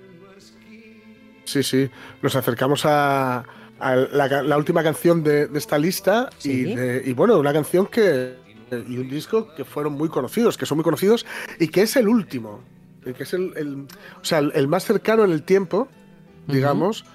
[1.45, 1.89] Sí, sí.
[2.21, 3.43] Nos acercamos a,
[3.79, 6.51] a la, última canción de, de esta lista Sí.
[6.51, 8.35] y, de- y, bueno, una canción que
[8.71, 11.26] y un disco que fueron muy conocidos, que son muy conocidos
[11.60, 12.62] y que es el último,
[13.06, 13.88] el que es el, el-
[14.21, 15.88] o sea, el, el más cercano en el tiempo,
[16.47, 17.06] digamos,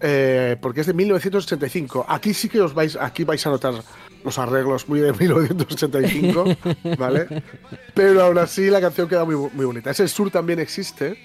[0.00, 2.06] eh, porque es de 1985.
[2.08, 3.74] Aquí sí que os vais, aquí vais a notar
[4.24, 5.12] los arreglos muy de
[5.66, 6.44] 1985,
[6.98, 7.26] ¿vale?
[7.94, 9.90] Pero aún así la canción queda muy, muy bonita.
[9.90, 11.16] Ese sur también existe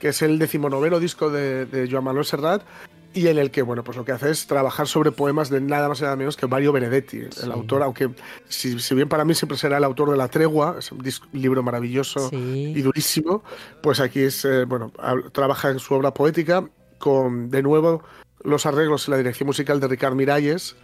[0.00, 2.62] que es el decimonoveno disco de, de Joan Manuel Serrat,
[3.16, 5.88] y en el que, bueno, pues lo que hace es trabajar sobre poemas de nada
[5.88, 8.10] más y nada menos que Mario Benedetti, el autor, aunque
[8.48, 11.02] si, si bien para mí siempre será el autor de La Tregua, es un
[11.32, 12.74] libro maravilloso Sí.
[12.76, 13.42] y durísimo,
[13.82, 14.92] pues aquí es, eh, bueno,
[15.32, 18.02] trabaja en su obra poética con, de nuevo,
[18.44, 20.76] los arreglos y la dirección musical de Ricard Miralles,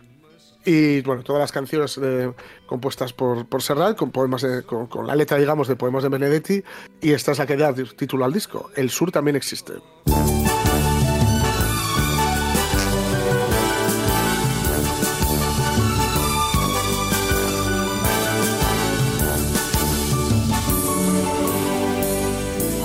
[0.65, 2.33] y bueno, todas las canciones eh,
[2.67, 6.09] compuestas por, por Serrat, con poemas de- con, con la letra, digamos, de poemas de
[6.09, 6.63] Benedetti,
[7.01, 8.71] y esta es la que da título al disco.
[8.77, 9.75] El sur también existe.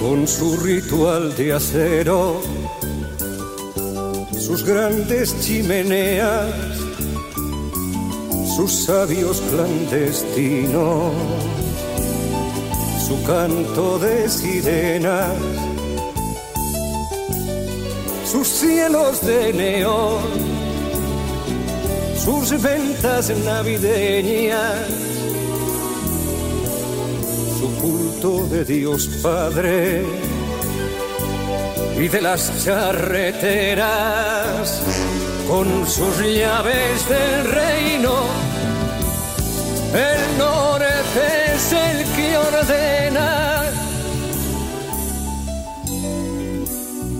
[0.07, 2.41] Con su ritual de acero,
[4.39, 6.47] sus grandes chimeneas,
[8.55, 11.11] sus sabios clandestinos,
[13.05, 15.35] su canto de sirenas,
[18.23, 20.23] sus cielos de neón,
[22.23, 24.87] sus ventas navideñas
[27.67, 30.03] su culto de Dios Padre
[31.99, 33.83] y de las charreteras
[35.47, 38.13] con sus llaves del reino.
[39.93, 43.63] El norte es el que ordena.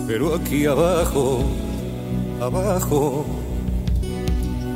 [0.08, 1.44] Pero aquí abajo,
[2.40, 3.26] abajo,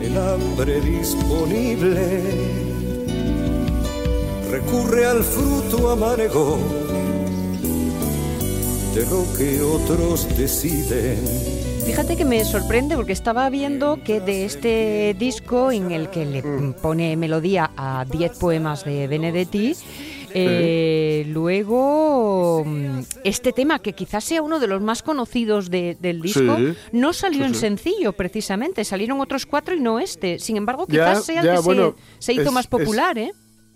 [0.01, 2.70] el hambre disponible
[4.51, 6.57] recurre al fruto amargo
[8.93, 11.17] de lo que otros deciden.
[11.85, 16.43] Fíjate que me sorprende porque estaba viendo que de este disco en el que le
[16.81, 19.73] pone melodía a 10 poemas de Benedetti,
[20.33, 26.21] eh, luego mm, este tema que quizás sea uno de los más conocidos de- del
[26.21, 27.59] disco Sí, no salió sí, en sí.
[27.61, 30.39] sencillo precisamente, salieron otros cuatro y no este.
[30.39, 32.69] Sin embargo, Ya, quizás sea el ya, que se- bueno, se, hizo es- más es-
[32.69, 33.31] popular, ¿eh?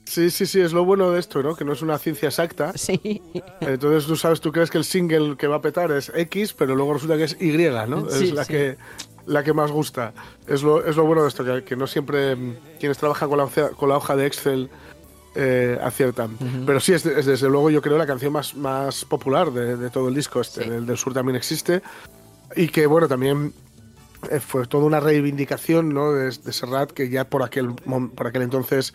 [0.06, 1.56] Sí, sí, sí, es lo bueno de esto, ¿no?
[1.56, 2.74] Que no es una ciencia exacta.
[2.76, 3.22] Sí.
[3.62, 6.76] Entonces tú sabes, tú crees que el single que va a petar es X, pero
[6.76, 8.10] luego resulta que es Y, ¿no?
[8.10, 8.54] Sí, es la sí.
[8.54, 8.78] que
[9.26, 10.13] la que más gusta.
[10.48, 12.38] Es lo, es lo bueno de esto, que, que no siempre
[12.80, 14.70] quienes trabajan con la, hoja- con la hoja de Excel
[15.34, 16.38] eh, aciertan.
[16.68, 19.89] Pero sí, es, es desde luego yo creo la canción más, más popular de, de
[19.89, 20.39] todo el disco.
[20.41, 20.70] Este, Sí.
[20.70, 21.82] El del sur también existe.
[22.56, 23.52] Y que bueno, también
[24.30, 26.13] eh, fue toda una reivindicación ¿no?
[26.13, 27.74] de, de Serrat, que ya por aquel,
[28.15, 28.94] por aquel entonces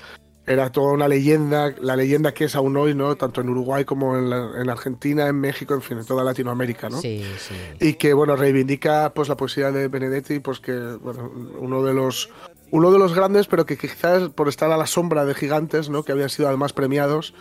[0.51, 3.15] era toda una leyenda, la leyenda que es aún hoy, ¿no?
[3.17, 6.89] tanto en Uruguay como en, la- en Argentina, en México, en fin, en toda Latinoamérica.
[6.89, 7.01] ¿no?
[7.01, 7.55] Sí, sí.
[7.81, 12.31] y que bueno reivindica pues la poesía de Benedetti pues que bueno uno de los
[12.73, 16.03] uno de los grandes pero que quizás por estar a la sombra de gigantes no
[16.03, 17.35] que habían sido además premiados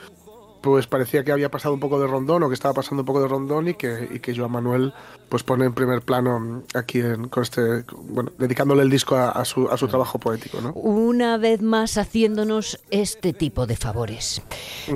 [0.61, 3.21] pues parecía que había pasado un poco de rondón o que estaba pasando un poco
[3.21, 4.93] de rondón y que y que Joan Manuel
[5.29, 9.45] pues pone en primer plano aquí en, con este bueno dedicándole el disco a, a
[9.45, 14.41] su a su trabajo poético no Una vez más haciéndonos este tipo de favores.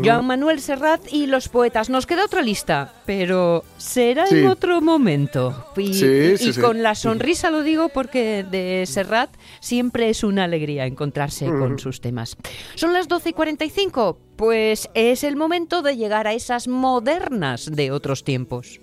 [0.04, 1.90] Joan Manuel Serrat y los poetas.
[1.90, 4.40] Nos queda otra lista, pero será Sí.
[4.40, 5.66] en otro momento.
[5.78, 6.62] Y, Sí, y- sí, y sí.
[6.62, 12.02] con la sonrisa lo digo porque de Serrat siempre es una alegría encontrarse con sus
[12.02, 12.36] temas.
[12.76, 14.18] Son las 12 y 45.
[14.36, 18.80] Pues es el momento de llegar a esas modernas de otros tiempos.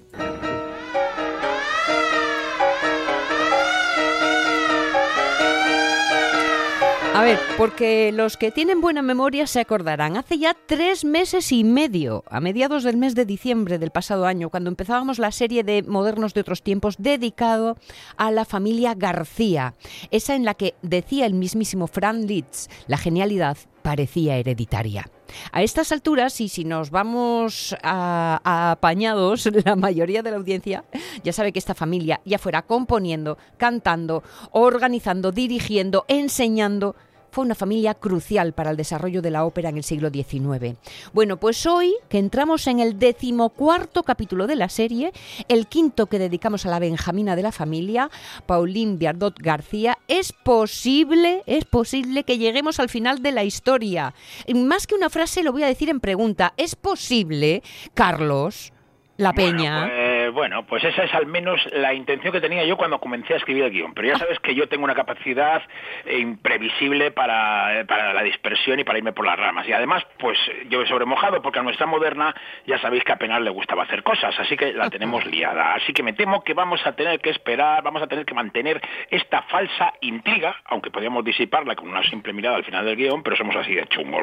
[7.20, 10.16] A ver, porque los que tienen buena memoria se acordarán.
[10.16, 14.48] Hace ya tres meses y medio, a mediados del mes de diciembre del pasado año,
[14.48, 17.76] cuando empezábamos la serie de Modernos de otros tiempos dedicado
[18.16, 19.74] a la familia García,
[20.10, 25.10] esa en la que decía el mismísimo Fran Litz, la genialidad parecía hereditaria.
[25.52, 30.84] A estas alturas, y si nos vamos a, apañados, la mayoría de la audiencia
[31.24, 36.96] ya sabe que esta familia, ya fuera componiendo, cantando, organizando, dirigiendo, enseñando,
[37.30, 40.76] fue una familia crucial para el desarrollo de la ópera en el siglo XIX.
[41.12, 45.12] Bueno, pues hoy que entramos en el decimocuarto capítulo de la serie,
[45.48, 48.10] el quinto que dedicamos a la Benjamina de la familia,
[48.46, 54.14] Pauline Viardot García, es posible, es posible que lleguemos al final de la historia.
[54.54, 56.54] Más que una frase lo voy a decir en pregunta.
[56.56, 57.62] ¿Es posible,
[57.94, 58.72] Carlos,
[59.16, 59.86] la Peña?
[59.86, 63.34] Bueno, pues, bueno, pues esa es al menos la intención que tenía yo cuando comencé
[63.34, 63.94] a escribir el guion.
[63.94, 65.62] Pero ya sabes que yo tengo una capacidad
[66.04, 69.66] eh, imprevisible para, eh, para la dispersión y para irme por las ramas.
[69.68, 70.38] Y además, pues
[70.68, 72.34] yo he sobremojado porque a nuestra moderna
[72.66, 75.74] ya sabéis que apenas le gustaba hacer cosas, así que la tenemos liada.
[75.74, 78.80] Así que me temo que vamos a tener que esperar, vamos a tener que mantener
[79.10, 83.36] esta falsa intriga, aunque podríamos disiparla con una simple mirada al final del guion, pero
[83.36, 84.22] somos así de chungos.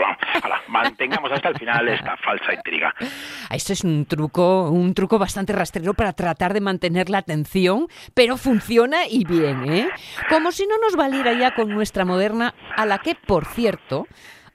[0.68, 2.94] mantengamos hasta el final esta falsa intriga.
[3.50, 7.88] Ah, Esto es un truco, un truco bastante rastrero para tratar de mantener la atención,
[8.14, 9.90] pero funciona y bien, ¿eh?
[10.30, 14.08] Como si no nos valiera ya con nuestra moderna, a la que, por cierto,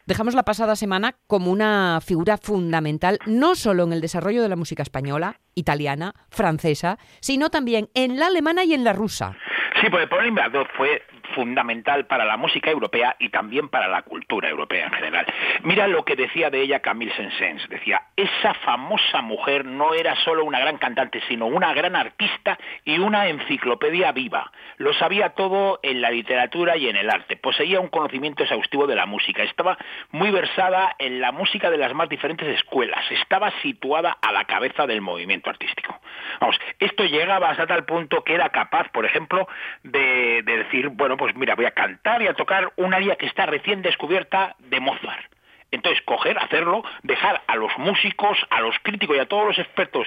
[0.06, 4.56] dejamos la pasada semana como una figura fundamental, no solo en el desarrollo de la
[4.56, 9.36] música española, italiana, francesa, sino también en la alemana y en la rusa.
[9.80, 11.02] Sí, porque Pauline Bardot fue
[11.34, 15.26] fundamental para la música europea y también para la cultura europea en general.
[15.62, 17.68] Mira lo que decía de ella Camille Saint-Saëns.
[17.68, 22.98] Decía, esa famosa mujer no era solo una gran cantante, sino una gran artista y
[22.98, 24.50] una enciclopedia viva.
[24.78, 27.36] Lo sabía todo en la literatura y en el arte.
[27.36, 29.42] Poseía un conocimiento exhaustivo de la música.
[29.42, 29.78] Estaba
[30.10, 33.04] muy versada en la música de las más diferentes escuelas.
[33.10, 36.00] Estaba situada a la cabeza del movimiento artístico.
[36.40, 39.46] Vamos, esto llegaba hasta tal punto que era capaz, por ejemplo,
[39.82, 43.26] de, de decir, bueno, pues mira, voy a cantar y a tocar un área que
[43.26, 45.32] está recién descubierta de Mozart.
[45.72, 50.06] Entonces, coger, hacerlo, dejar a los músicos, a los críticos y a todos los expertos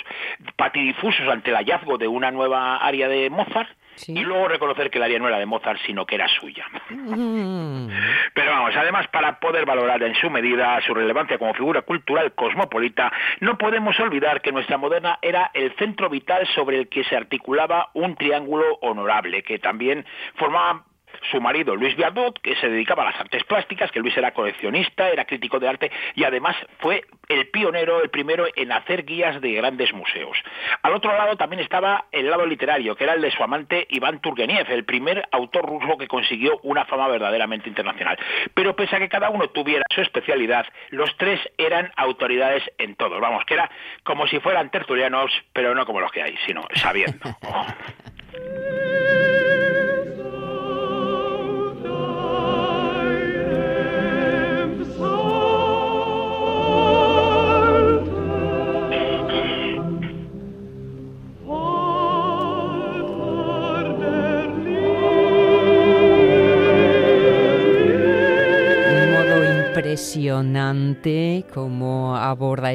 [0.55, 4.11] patidifusos ante el hallazgo de una nueva área de Mozart Sí.
[4.11, 6.65] y luego reconocer que el área no era de Mozart, sino que era suya.
[6.89, 7.87] Mm.
[8.33, 13.11] Pero vamos, además para poder valorar en su medida su relevancia como figura cultural cosmopolita,
[13.39, 17.89] no podemos olvidar que nuestra moderna era el centro vital sobre el que se articulaba
[17.93, 20.83] un triángulo honorable, que también formaba
[21.31, 25.09] su marido Luis Viardot, que se dedicaba a las artes plásticas, que Luis era coleccionista,
[25.09, 29.53] era crítico de arte y además fue el pionero, el primero en hacer guías de
[29.53, 30.37] grandes museos.
[30.81, 34.19] Al otro lado también estaba el lado literario, que era el de su amante Iván
[34.21, 38.17] Turgeniev, el primer autor ruso que consiguió una fama verdaderamente internacional.
[38.53, 43.19] Pero pese a que cada uno tuviera su especialidad, los tres eran autoridades en todo.
[43.19, 43.69] Vamos, que era
[44.03, 47.35] como si fueran tertulianos, pero no como los que hay, sino sabiendo.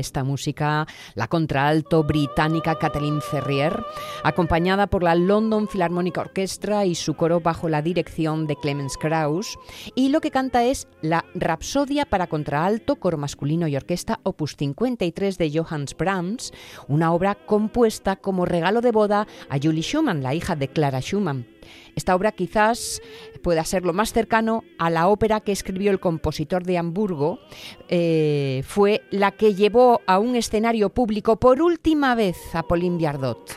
[0.01, 3.85] esta música la contraalto británica Kathleen Ferrier,
[4.25, 9.59] acompañada por la London Philharmonic Orchestra y su coro bajo la dirección de Clemens Krauss.
[9.95, 15.39] Y lo que canta es la Rapsodia para contraalto, coro masculino y orquesta opus 53
[15.39, 16.53] de Johannes Brahms,
[16.89, 21.47] una obra compuesta como regalo de boda a Julie Schumann, la hija de Clara Schumann.
[22.01, 23.03] Esta obra quizás
[23.45, 27.41] pueda ser lo más cercano a la ópera que escribió el compositor de Hamburgo.
[27.91, 33.55] Eh, fue la que llevó a un escenario público por última vez a Pauline Biardot.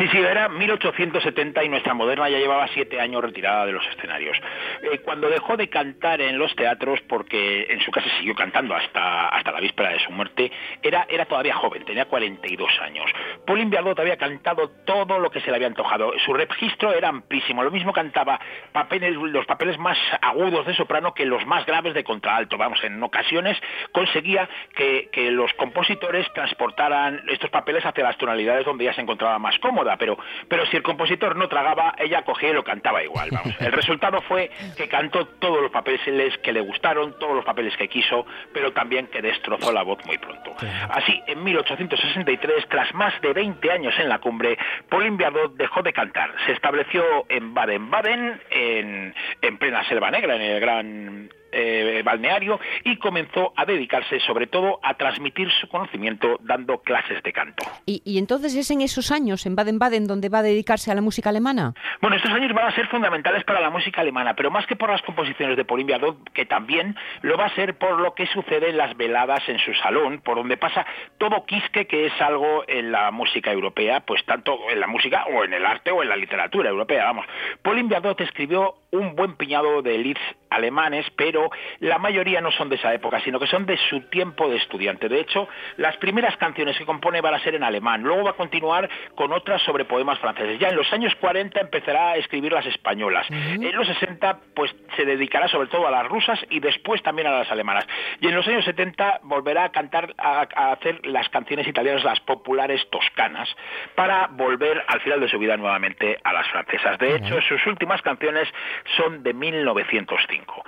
[0.00, 4.34] Sí, sí, era 1870 y nuestra moderna ya llevaba siete años retirada de los escenarios.
[4.82, 9.28] Eh, cuando dejó de cantar en los teatros, porque en su casa siguió cantando hasta,
[9.28, 10.50] hasta la víspera de su muerte,
[10.82, 13.10] era, era todavía joven, tenía 42 años.
[13.46, 16.12] Pauline Biardot había cantado todo lo que se le había antojado.
[16.24, 17.60] Su registro era amplísimo.
[17.92, 18.40] Cantaba
[18.72, 22.56] papeles, los papeles más agudos de soprano que los más graves de contraalto.
[22.56, 23.60] Vamos, en ocasiones
[23.92, 29.38] conseguía que, que los compositores transportaran estos papeles hacia las tonalidades donde ella se encontraba
[29.38, 30.18] más cómoda pero,
[30.48, 33.28] pero si el compositor no tragaba, ella cogía y lo cantaba igual.
[33.30, 33.54] Vamos.
[33.60, 36.00] El resultado fue que cantó todos los papeles
[36.38, 40.18] que le gustaron, todos los papeles que quiso, pero también que destrozó la voz muy
[40.18, 40.54] pronto.
[40.90, 44.58] Así, en 1863, tras más de 20 años en la cumbre,
[44.88, 46.32] Pauline Biardot dejó de cantar.
[46.46, 52.96] Se estableció en Baden-Baden, en, en plena Selva Negra, en el gran eh, balneario y
[52.96, 57.64] comenzó a dedicarse sobre todo a transmitir su conocimiento dando clases de canto.
[57.86, 61.30] ¿Y, entonces es en esos años, en Baden-Baden, donde va a dedicarse a la música
[61.30, 61.74] alemana?
[62.00, 64.90] Bueno, estos años van a ser fundamentales para la música alemana, pero más que por
[64.90, 68.70] las composiciones de Pauline Biardot, que también lo va a ser por lo que sucede
[68.70, 70.86] en las veladas en su salón, por donde pasa
[71.18, 75.44] todo quisque que es algo en la música europea, pues tanto en la música o
[75.44, 77.26] en el arte o en la literatura europea, vamos.
[77.62, 77.88] Pauline
[78.18, 80.20] escribió un buen piñado de leads
[80.50, 81.39] alemanes, pero
[81.78, 85.08] la mayoría no son de esa época, sino que son de su tiempo de estudiante.
[85.08, 88.34] De hecho, las primeras canciones que compone van a ser en alemán, luego va a
[88.34, 90.58] continuar con otras sobre poemas franceses.
[90.58, 93.26] Ya en los años 40 empezará a escribir las españolas.
[93.30, 97.32] En los 60 pues se dedicará sobre todo a las rusas y después también a
[97.32, 97.86] las alemanas.
[98.20, 102.86] Y en los años 70 volverá a cantar a, hacer las canciones italianas las populares
[102.90, 103.48] toscanas
[103.94, 106.98] para volver al final de su vida nuevamente a las francesas.
[106.98, 108.48] De hecho, sus últimas canciones
[108.96, 110.64] son de 1905.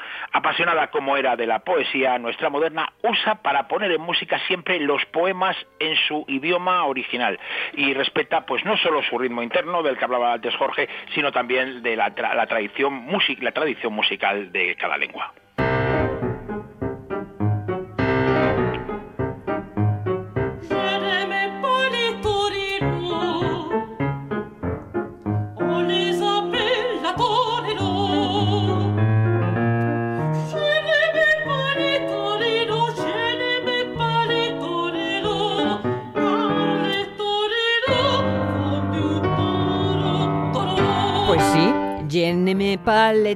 [0.93, 5.57] Como era de la poesía, nuestra moderna usa para poner en música siempre los poemas
[5.81, 7.39] en su idioma original
[7.73, 11.83] y respeta pues no solo su ritmo interno del que hablaba antes Jorge, sino también
[11.83, 13.09] de la, tradición,
[13.41, 15.33] la tradición musical de cada lengua.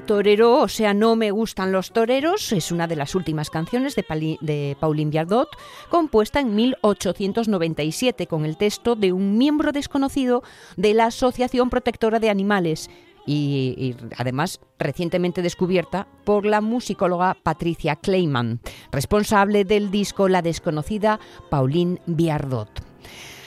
[0.01, 4.77] Torero, o sea, No me gustan los toreros, es una de las últimas canciones de,
[4.79, 5.49] Pauline Biardot,
[5.89, 10.43] compuesta en 1897 con el texto de un miembro desconocido
[10.77, 12.91] de la Asociación Protectora de Animales
[13.27, 18.61] y, y, además recientemente descubierta por la musicóloga Patricia Kleiman,
[18.93, 21.19] responsable del disco La desconocida
[21.51, 22.69] Pauline Biardot.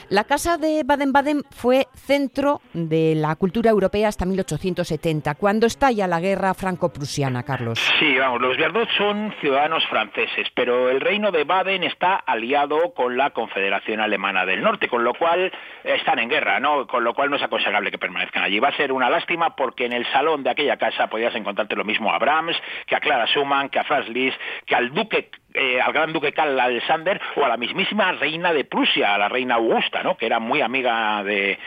[0.10, 6.20] La Casa de Baden-Baden fue centro de la cultura europea hasta 1870, cuando estalla la
[6.20, 7.78] guerra franco-prusiana, Carlos.
[8.00, 13.18] Sí, vamos, los Biardot son ciudadanos franceses, pero el reino de Baden está aliado con
[13.18, 15.52] la Confederación Alemana del Norte, con lo cual
[15.84, 16.88] están en guerra, ¿no?
[16.88, 18.60] Con lo cual no es aconsejable que permanezcan allí.
[18.60, 21.84] Va a ser una lástima porque en el salón de aquella casa podías encontrarte lo
[21.84, 22.58] mismo a Brahms,
[22.88, 26.32] que a Clara Schumann, que a Franz Liszt, que al duque eh, al gran duque
[26.32, 30.16] Karl Alexander o a la mismísima reina de Prusia, a la reina Augusta, ¿no?
[30.16, 31.58] que era muy amiga de,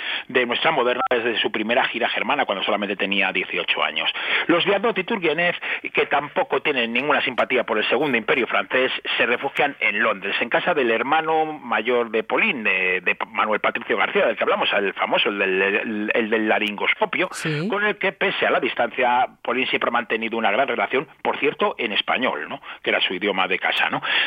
[0.47, 4.09] nuestra moderna desde su primera gira germana cuando solamente tenía 18 años.
[4.47, 5.57] Los Viardot y Turgenev,
[5.93, 10.49] que tampoco tienen ninguna simpatía por el segundo imperio francés, se refugian en Londres, en
[10.49, 15.29] casa del hermano mayor de Pauline, de, Manuel Patricio García, del que hablamos, el famoso,
[15.29, 17.31] el del, el, del laringoscopio,
[17.69, 21.39] con el que pese a la distancia, Pauline siempre ha mantenido una gran relación, por
[21.39, 22.61] cierto, en español, ¿no?
[22.83, 23.72] que era su idioma de casa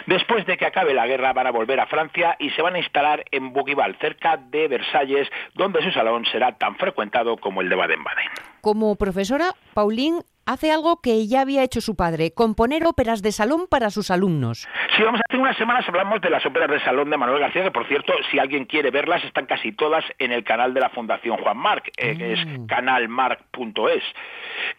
[0.05, 2.79] Después de que acabe la guerra van a volver a Francia y se van a
[2.79, 7.75] instalar en Bougival, cerca de Versalles, donde su salón será tan frecuentado como el de
[7.75, 8.29] Baden-Baden.
[8.61, 13.67] Como profesora, Pauline hace algo que ya había hecho su padre, componer óperas de salón
[13.69, 14.67] para sus alumnos.
[14.95, 17.71] Sí, vamos, hace unas semanas hablamos de las óperas de salón de Manuel García, que
[17.71, 21.37] por cierto, si alguien quiere verlas, están casi todas en el canal de la Fundación
[21.37, 22.65] Juan Marc, eh, que es Mm.
[22.67, 24.03] canalmarc.es.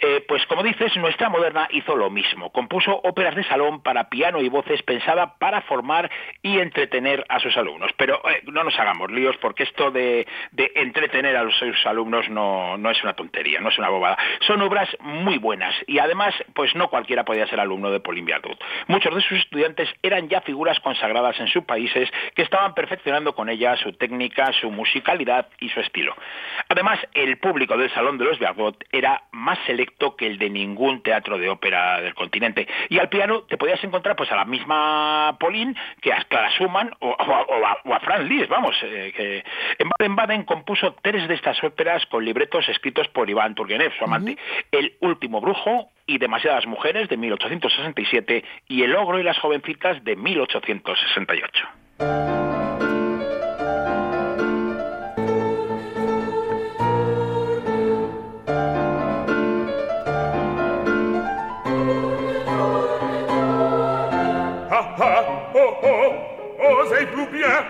[0.00, 2.50] Eh, pues como dices, nuestra moderna hizo lo mismo.
[2.52, 6.10] Compuso óperas de salón para piano y voces pensada para formar
[6.42, 7.90] y entretener a sus alumnos.
[7.96, 12.28] Pero eh, no nos hagamos líos porque esto de, de entretener a los- sus alumnos
[12.30, 14.16] no, no es una tontería, no es una bobada.
[14.46, 15.55] Son obras muy buenas
[15.86, 18.58] y además, pues no cualquiera podía ser alumno de Pauline Viardot.
[18.88, 23.48] Muchos de sus estudiantes eran ya figuras consagradas en sus países que estaban perfeccionando con
[23.48, 26.14] ella su técnica, su musicalidad y su estilo.
[26.68, 31.02] Además, el público del Salón de los Viardot era más selecto que el de ningún
[31.02, 32.66] teatro de ópera del continente.
[32.88, 36.90] Y al piano te podías encontrar pues a la misma Pauline que a Clara Schumann
[37.00, 39.44] o, o a, o a- o a Franz Liszt, vamos, eh, que
[39.78, 44.36] en Baden-Baden compuso tres de estas óperas con libretos escritos por Iván Turgenev, su amante.
[44.72, 50.16] El último brujo y Demasiadas mujeres de 1867 y El ogro y las jovencitas de
[50.16, 51.64] 1868.
[64.68, 67.62] Ah ah, oh oh, osez-vous bien,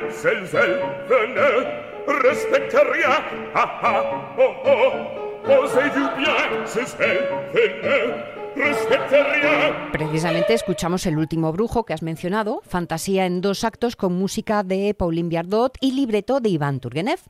[1.09, 1.67] venez,
[2.23, 3.51] respectez rien.
[3.55, 5.26] Ah ah, oh oh,
[9.93, 14.95] Precisamente escuchamos El último brujo que has mencionado, fantasía en dos actos con música de
[14.95, 17.21] Pauline Viardot y libreto de Iván Turgenev.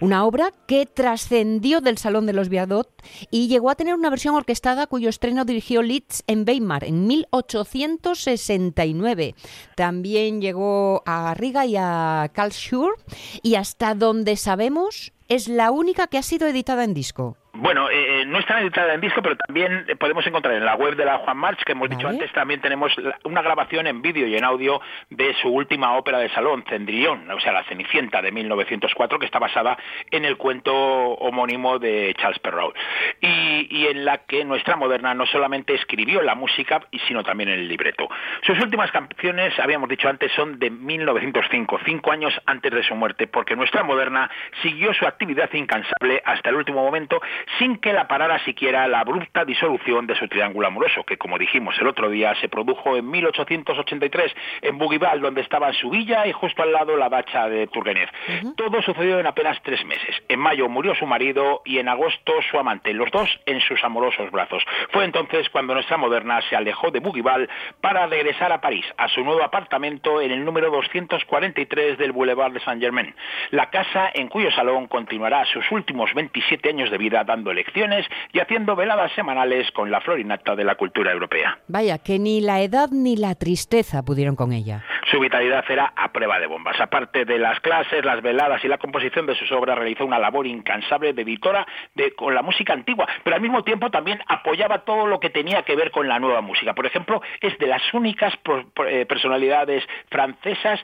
[0.00, 2.88] Una obra que trascendió del Salón de los Viardot
[3.30, 9.34] y llegó a tener una versión orquestada cuyo estreno dirigió Liszt en Weimar en 1869.
[9.76, 12.94] También llegó a Riga y a Karlsruhe
[13.42, 17.36] y hasta donde sabemos es la única que ha sido editada en disco.
[17.58, 20.94] Bueno, eh, no está editada en disco, pero también eh, podemos encontrar en la web
[20.94, 22.94] de la Juan March, que hemos dicho antes, también tenemos
[23.24, 24.78] una grabación en vídeo y en audio
[25.08, 29.38] de su última ópera de salón, Cendrillon, o sea, La Cenicienta de 1904, que está
[29.38, 29.78] basada
[30.10, 32.76] en el cuento homónimo de Charles Perrault,
[33.22, 37.66] y, y en la que nuestra moderna no solamente escribió la música, sino también el
[37.68, 38.06] libreto.
[38.42, 43.26] Sus últimas canciones, habíamos dicho antes, son de 1905, cinco años antes de su muerte,
[43.26, 44.30] porque nuestra moderna
[44.60, 47.18] siguió su actividad incansable hasta el último momento,
[47.58, 51.76] sin que la parara siquiera la abrupta disolución de su triángulo amoroso, que como dijimos
[51.80, 56.62] el otro día se produjo en 1883 en Bougival, donde estaba su villa y justo
[56.62, 58.08] al lado la dacha de Turgenev.
[58.56, 60.16] Todo sucedió en apenas tres meses.
[60.28, 64.30] En mayo murió su marido y en agosto su amante, los dos en sus amorosos
[64.30, 64.64] brazos.
[64.90, 67.48] Fue entonces cuando nuestra moderna se alejó de Bougival
[67.80, 72.60] para regresar a París, a su nuevo apartamento en el número 243 del Boulevard de
[72.60, 73.14] Saint-Germain,
[73.50, 78.40] la casa en cuyo salón continuará sus últimos 27 años de vida dando lecciones y
[78.40, 81.58] haciendo veladas semanales con la florinata de la cultura europea.
[81.68, 84.82] Vaya, que ni la edad ni la tristeza pudieron con ella.
[85.10, 86.80] Su vitalidad era a prueba de bombas.
[86.80, 90.46] Aparte de las clases, las veladas y la composición de sus obras, realizó una labor
[90.46, 95.06] incansable de editora de, con la música antigua, pero al mismo tiempo también apoyaba todo
[95.06, 96.74] lo que tenía que ver con la nueva música.
[96.74, 100.80] Por ejemplo, es de las únicas pro- eh, personalidades francesas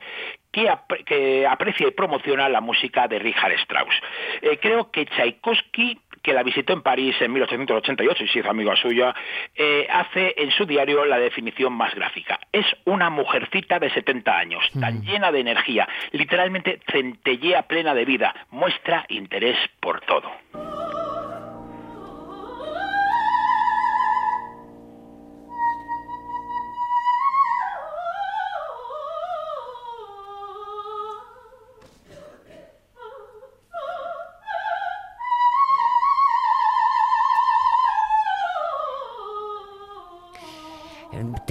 [0.52, 3.94] que aprecia y promociona la música de Richard Strauss.
[4.42, 8.74] Eh, creo que Tchaikovsky que la visitó en París en 1888 y se hizo amigo
[8.76, 9.14] suya,
[9.54, 12.38] eh, hace en su diario la definición más gráfica.
[12.52, 18.34] Es una mujercita de 70 años, tan llena de energía, literalmente centellea plena de vida,
[18.50, 20.30] muestra interés por todo.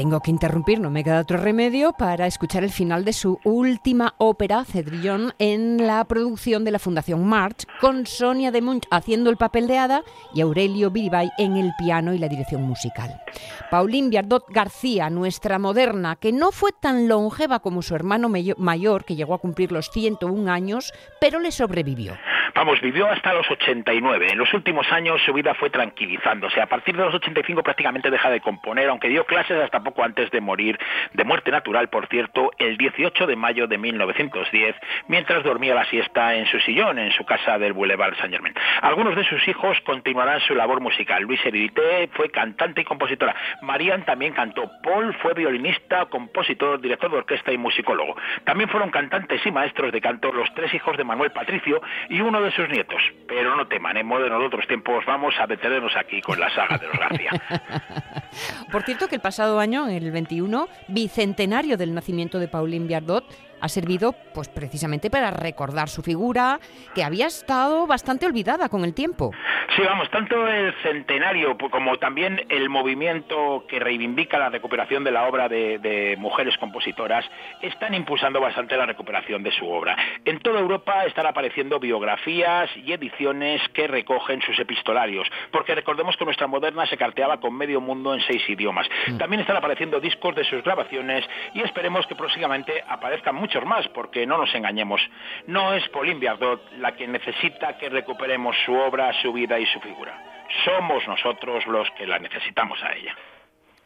[0.01, 4.15] Tengo que interrumpir, no me queda otro remedio para escuchar el final de su última
[4.17, 9.37] ópera, Cedrillon, en la producción de la Fundación March, con Sonia de Munch haciendo el
[9.37, 10.01] papel de hada
[10.33, 13.21] y Aurelio Biribay en el piano y la dirección musical.
[13.69, 19.15] Pauline Viardot García, nuestra moderna, que no fue tan longeva como su hermano mayor, que
[19.15, 22.15] llegó a cumplir los 101 años, pero le sobrevivió.
[22.53, 24.27] Vamos, vivió hasta los 89.
[24.31, 26.61] En los últimos años su vida fue tranquilizándose.
[26.61, 30.29] A partir de los 85 prácticamente deja de componer, aunque dio clases hasta poco antes
[30.31, 30.77] de morir
[31.13, 34.75] de muerte natural, por cierto, el 18 de mayo de 1910,
[35.07, 38.53] mientras dormía la siesta en su sillón en su casa del Boulevard Saint Germain.
[38.81, 41.23] Algunos de sus hijos continuarán su labor musical.
[41.23, 43.35] Luis Heredité fue cantante y compositora.
[43.61, 44.69] Marian también cantó.
[44.83, 48.15] Paul fue violinista, compositor, director de orquesta y musicólogo.
[48.43, 52.40] También fueron cantantes y maestros de canto los tres hijos de Manuel Patricio y uno
[52.43, 53.01] de sus nietos.
[53.27, 56.77] Pero no teman, en modo de otros tiempos vamos a detenernos aquí con la saga
[56.77, 57.31] de los García.
[58.71, 63.25] Por cierto que el pasado año, el 21, bicentenario del nacimiento de Pauline Viardot,
[63.61, 66.59] ha servido pues precisamente para recordar su figura,
[66.93, 69.31] que había estado bastante olvidada con el tiempo.
[69.75, 75.27] Sí, vamos, tanto el centenario como también el movimiento que reivindica la recuperación de la
[75.27, 77.23] obra de, de, mujeres compositoras
[77.61, 79.95] están impulsando bastante la recuperación de su obra.
[80.25, 86.25] En toda Europa están apareciendo biografías y ediciones que recogen sus epistolarios, porque recordemos que
[86.25, 88.87] nuestra moderna se carteaba con medio mundo en seis idiomas.
[89.17, 94.25] También están apareciendo discos de sus grabaciones y esperemos que próximamente aparezcan muchos más, porque
[94.25, 95.01] no nos engañemos,
[95.47, 99.79] no es Pauline Viardot la que necesita que recuperemos su obra, su vida y su
[99.81, 100.45] figura.
[100.63, 103.13] Somos nosotros los que la necesitamos a ella.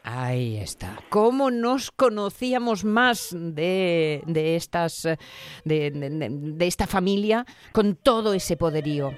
[0.08, 0.96] Ahí está.
[1.08, 8.56] ¿Cómo nos conocíamos más de, de estas de, de, de, esta familia con todo ese
[8.56, 9.14] poderío?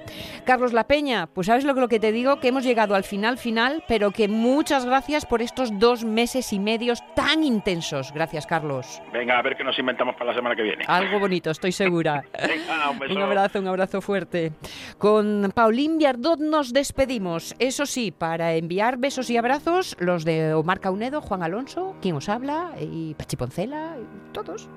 [0.46, 3.04] Carlos La Peña, pues sabes lo que, lo que te digo, que hemos llegado al
[3.04, 8.12] final final, pero que muchas gracias por estos dos meses y medios tan intensos.
[8.12, 9.02] Gracias, Carlos.
[9.12, 10.84] Venga, a ver qué nos inventamos para la semana que viene.
[10.86, 12.24] Algo bonito, estoy segura.
[12.48, 13.14] Venga, un, beso.
[13.14, 14.52] un abrazo, un abrazo fuerte.
[14.98, 17.54] Con Paulín Viardot nos despedimos.
[17.58, 22.28] Eso sí, para enviar besos y abrazos, los de Omar Caunedo, Juan Alonso, quien os
[22.28, 24.68] habla, y Pachi Poncela, y todos.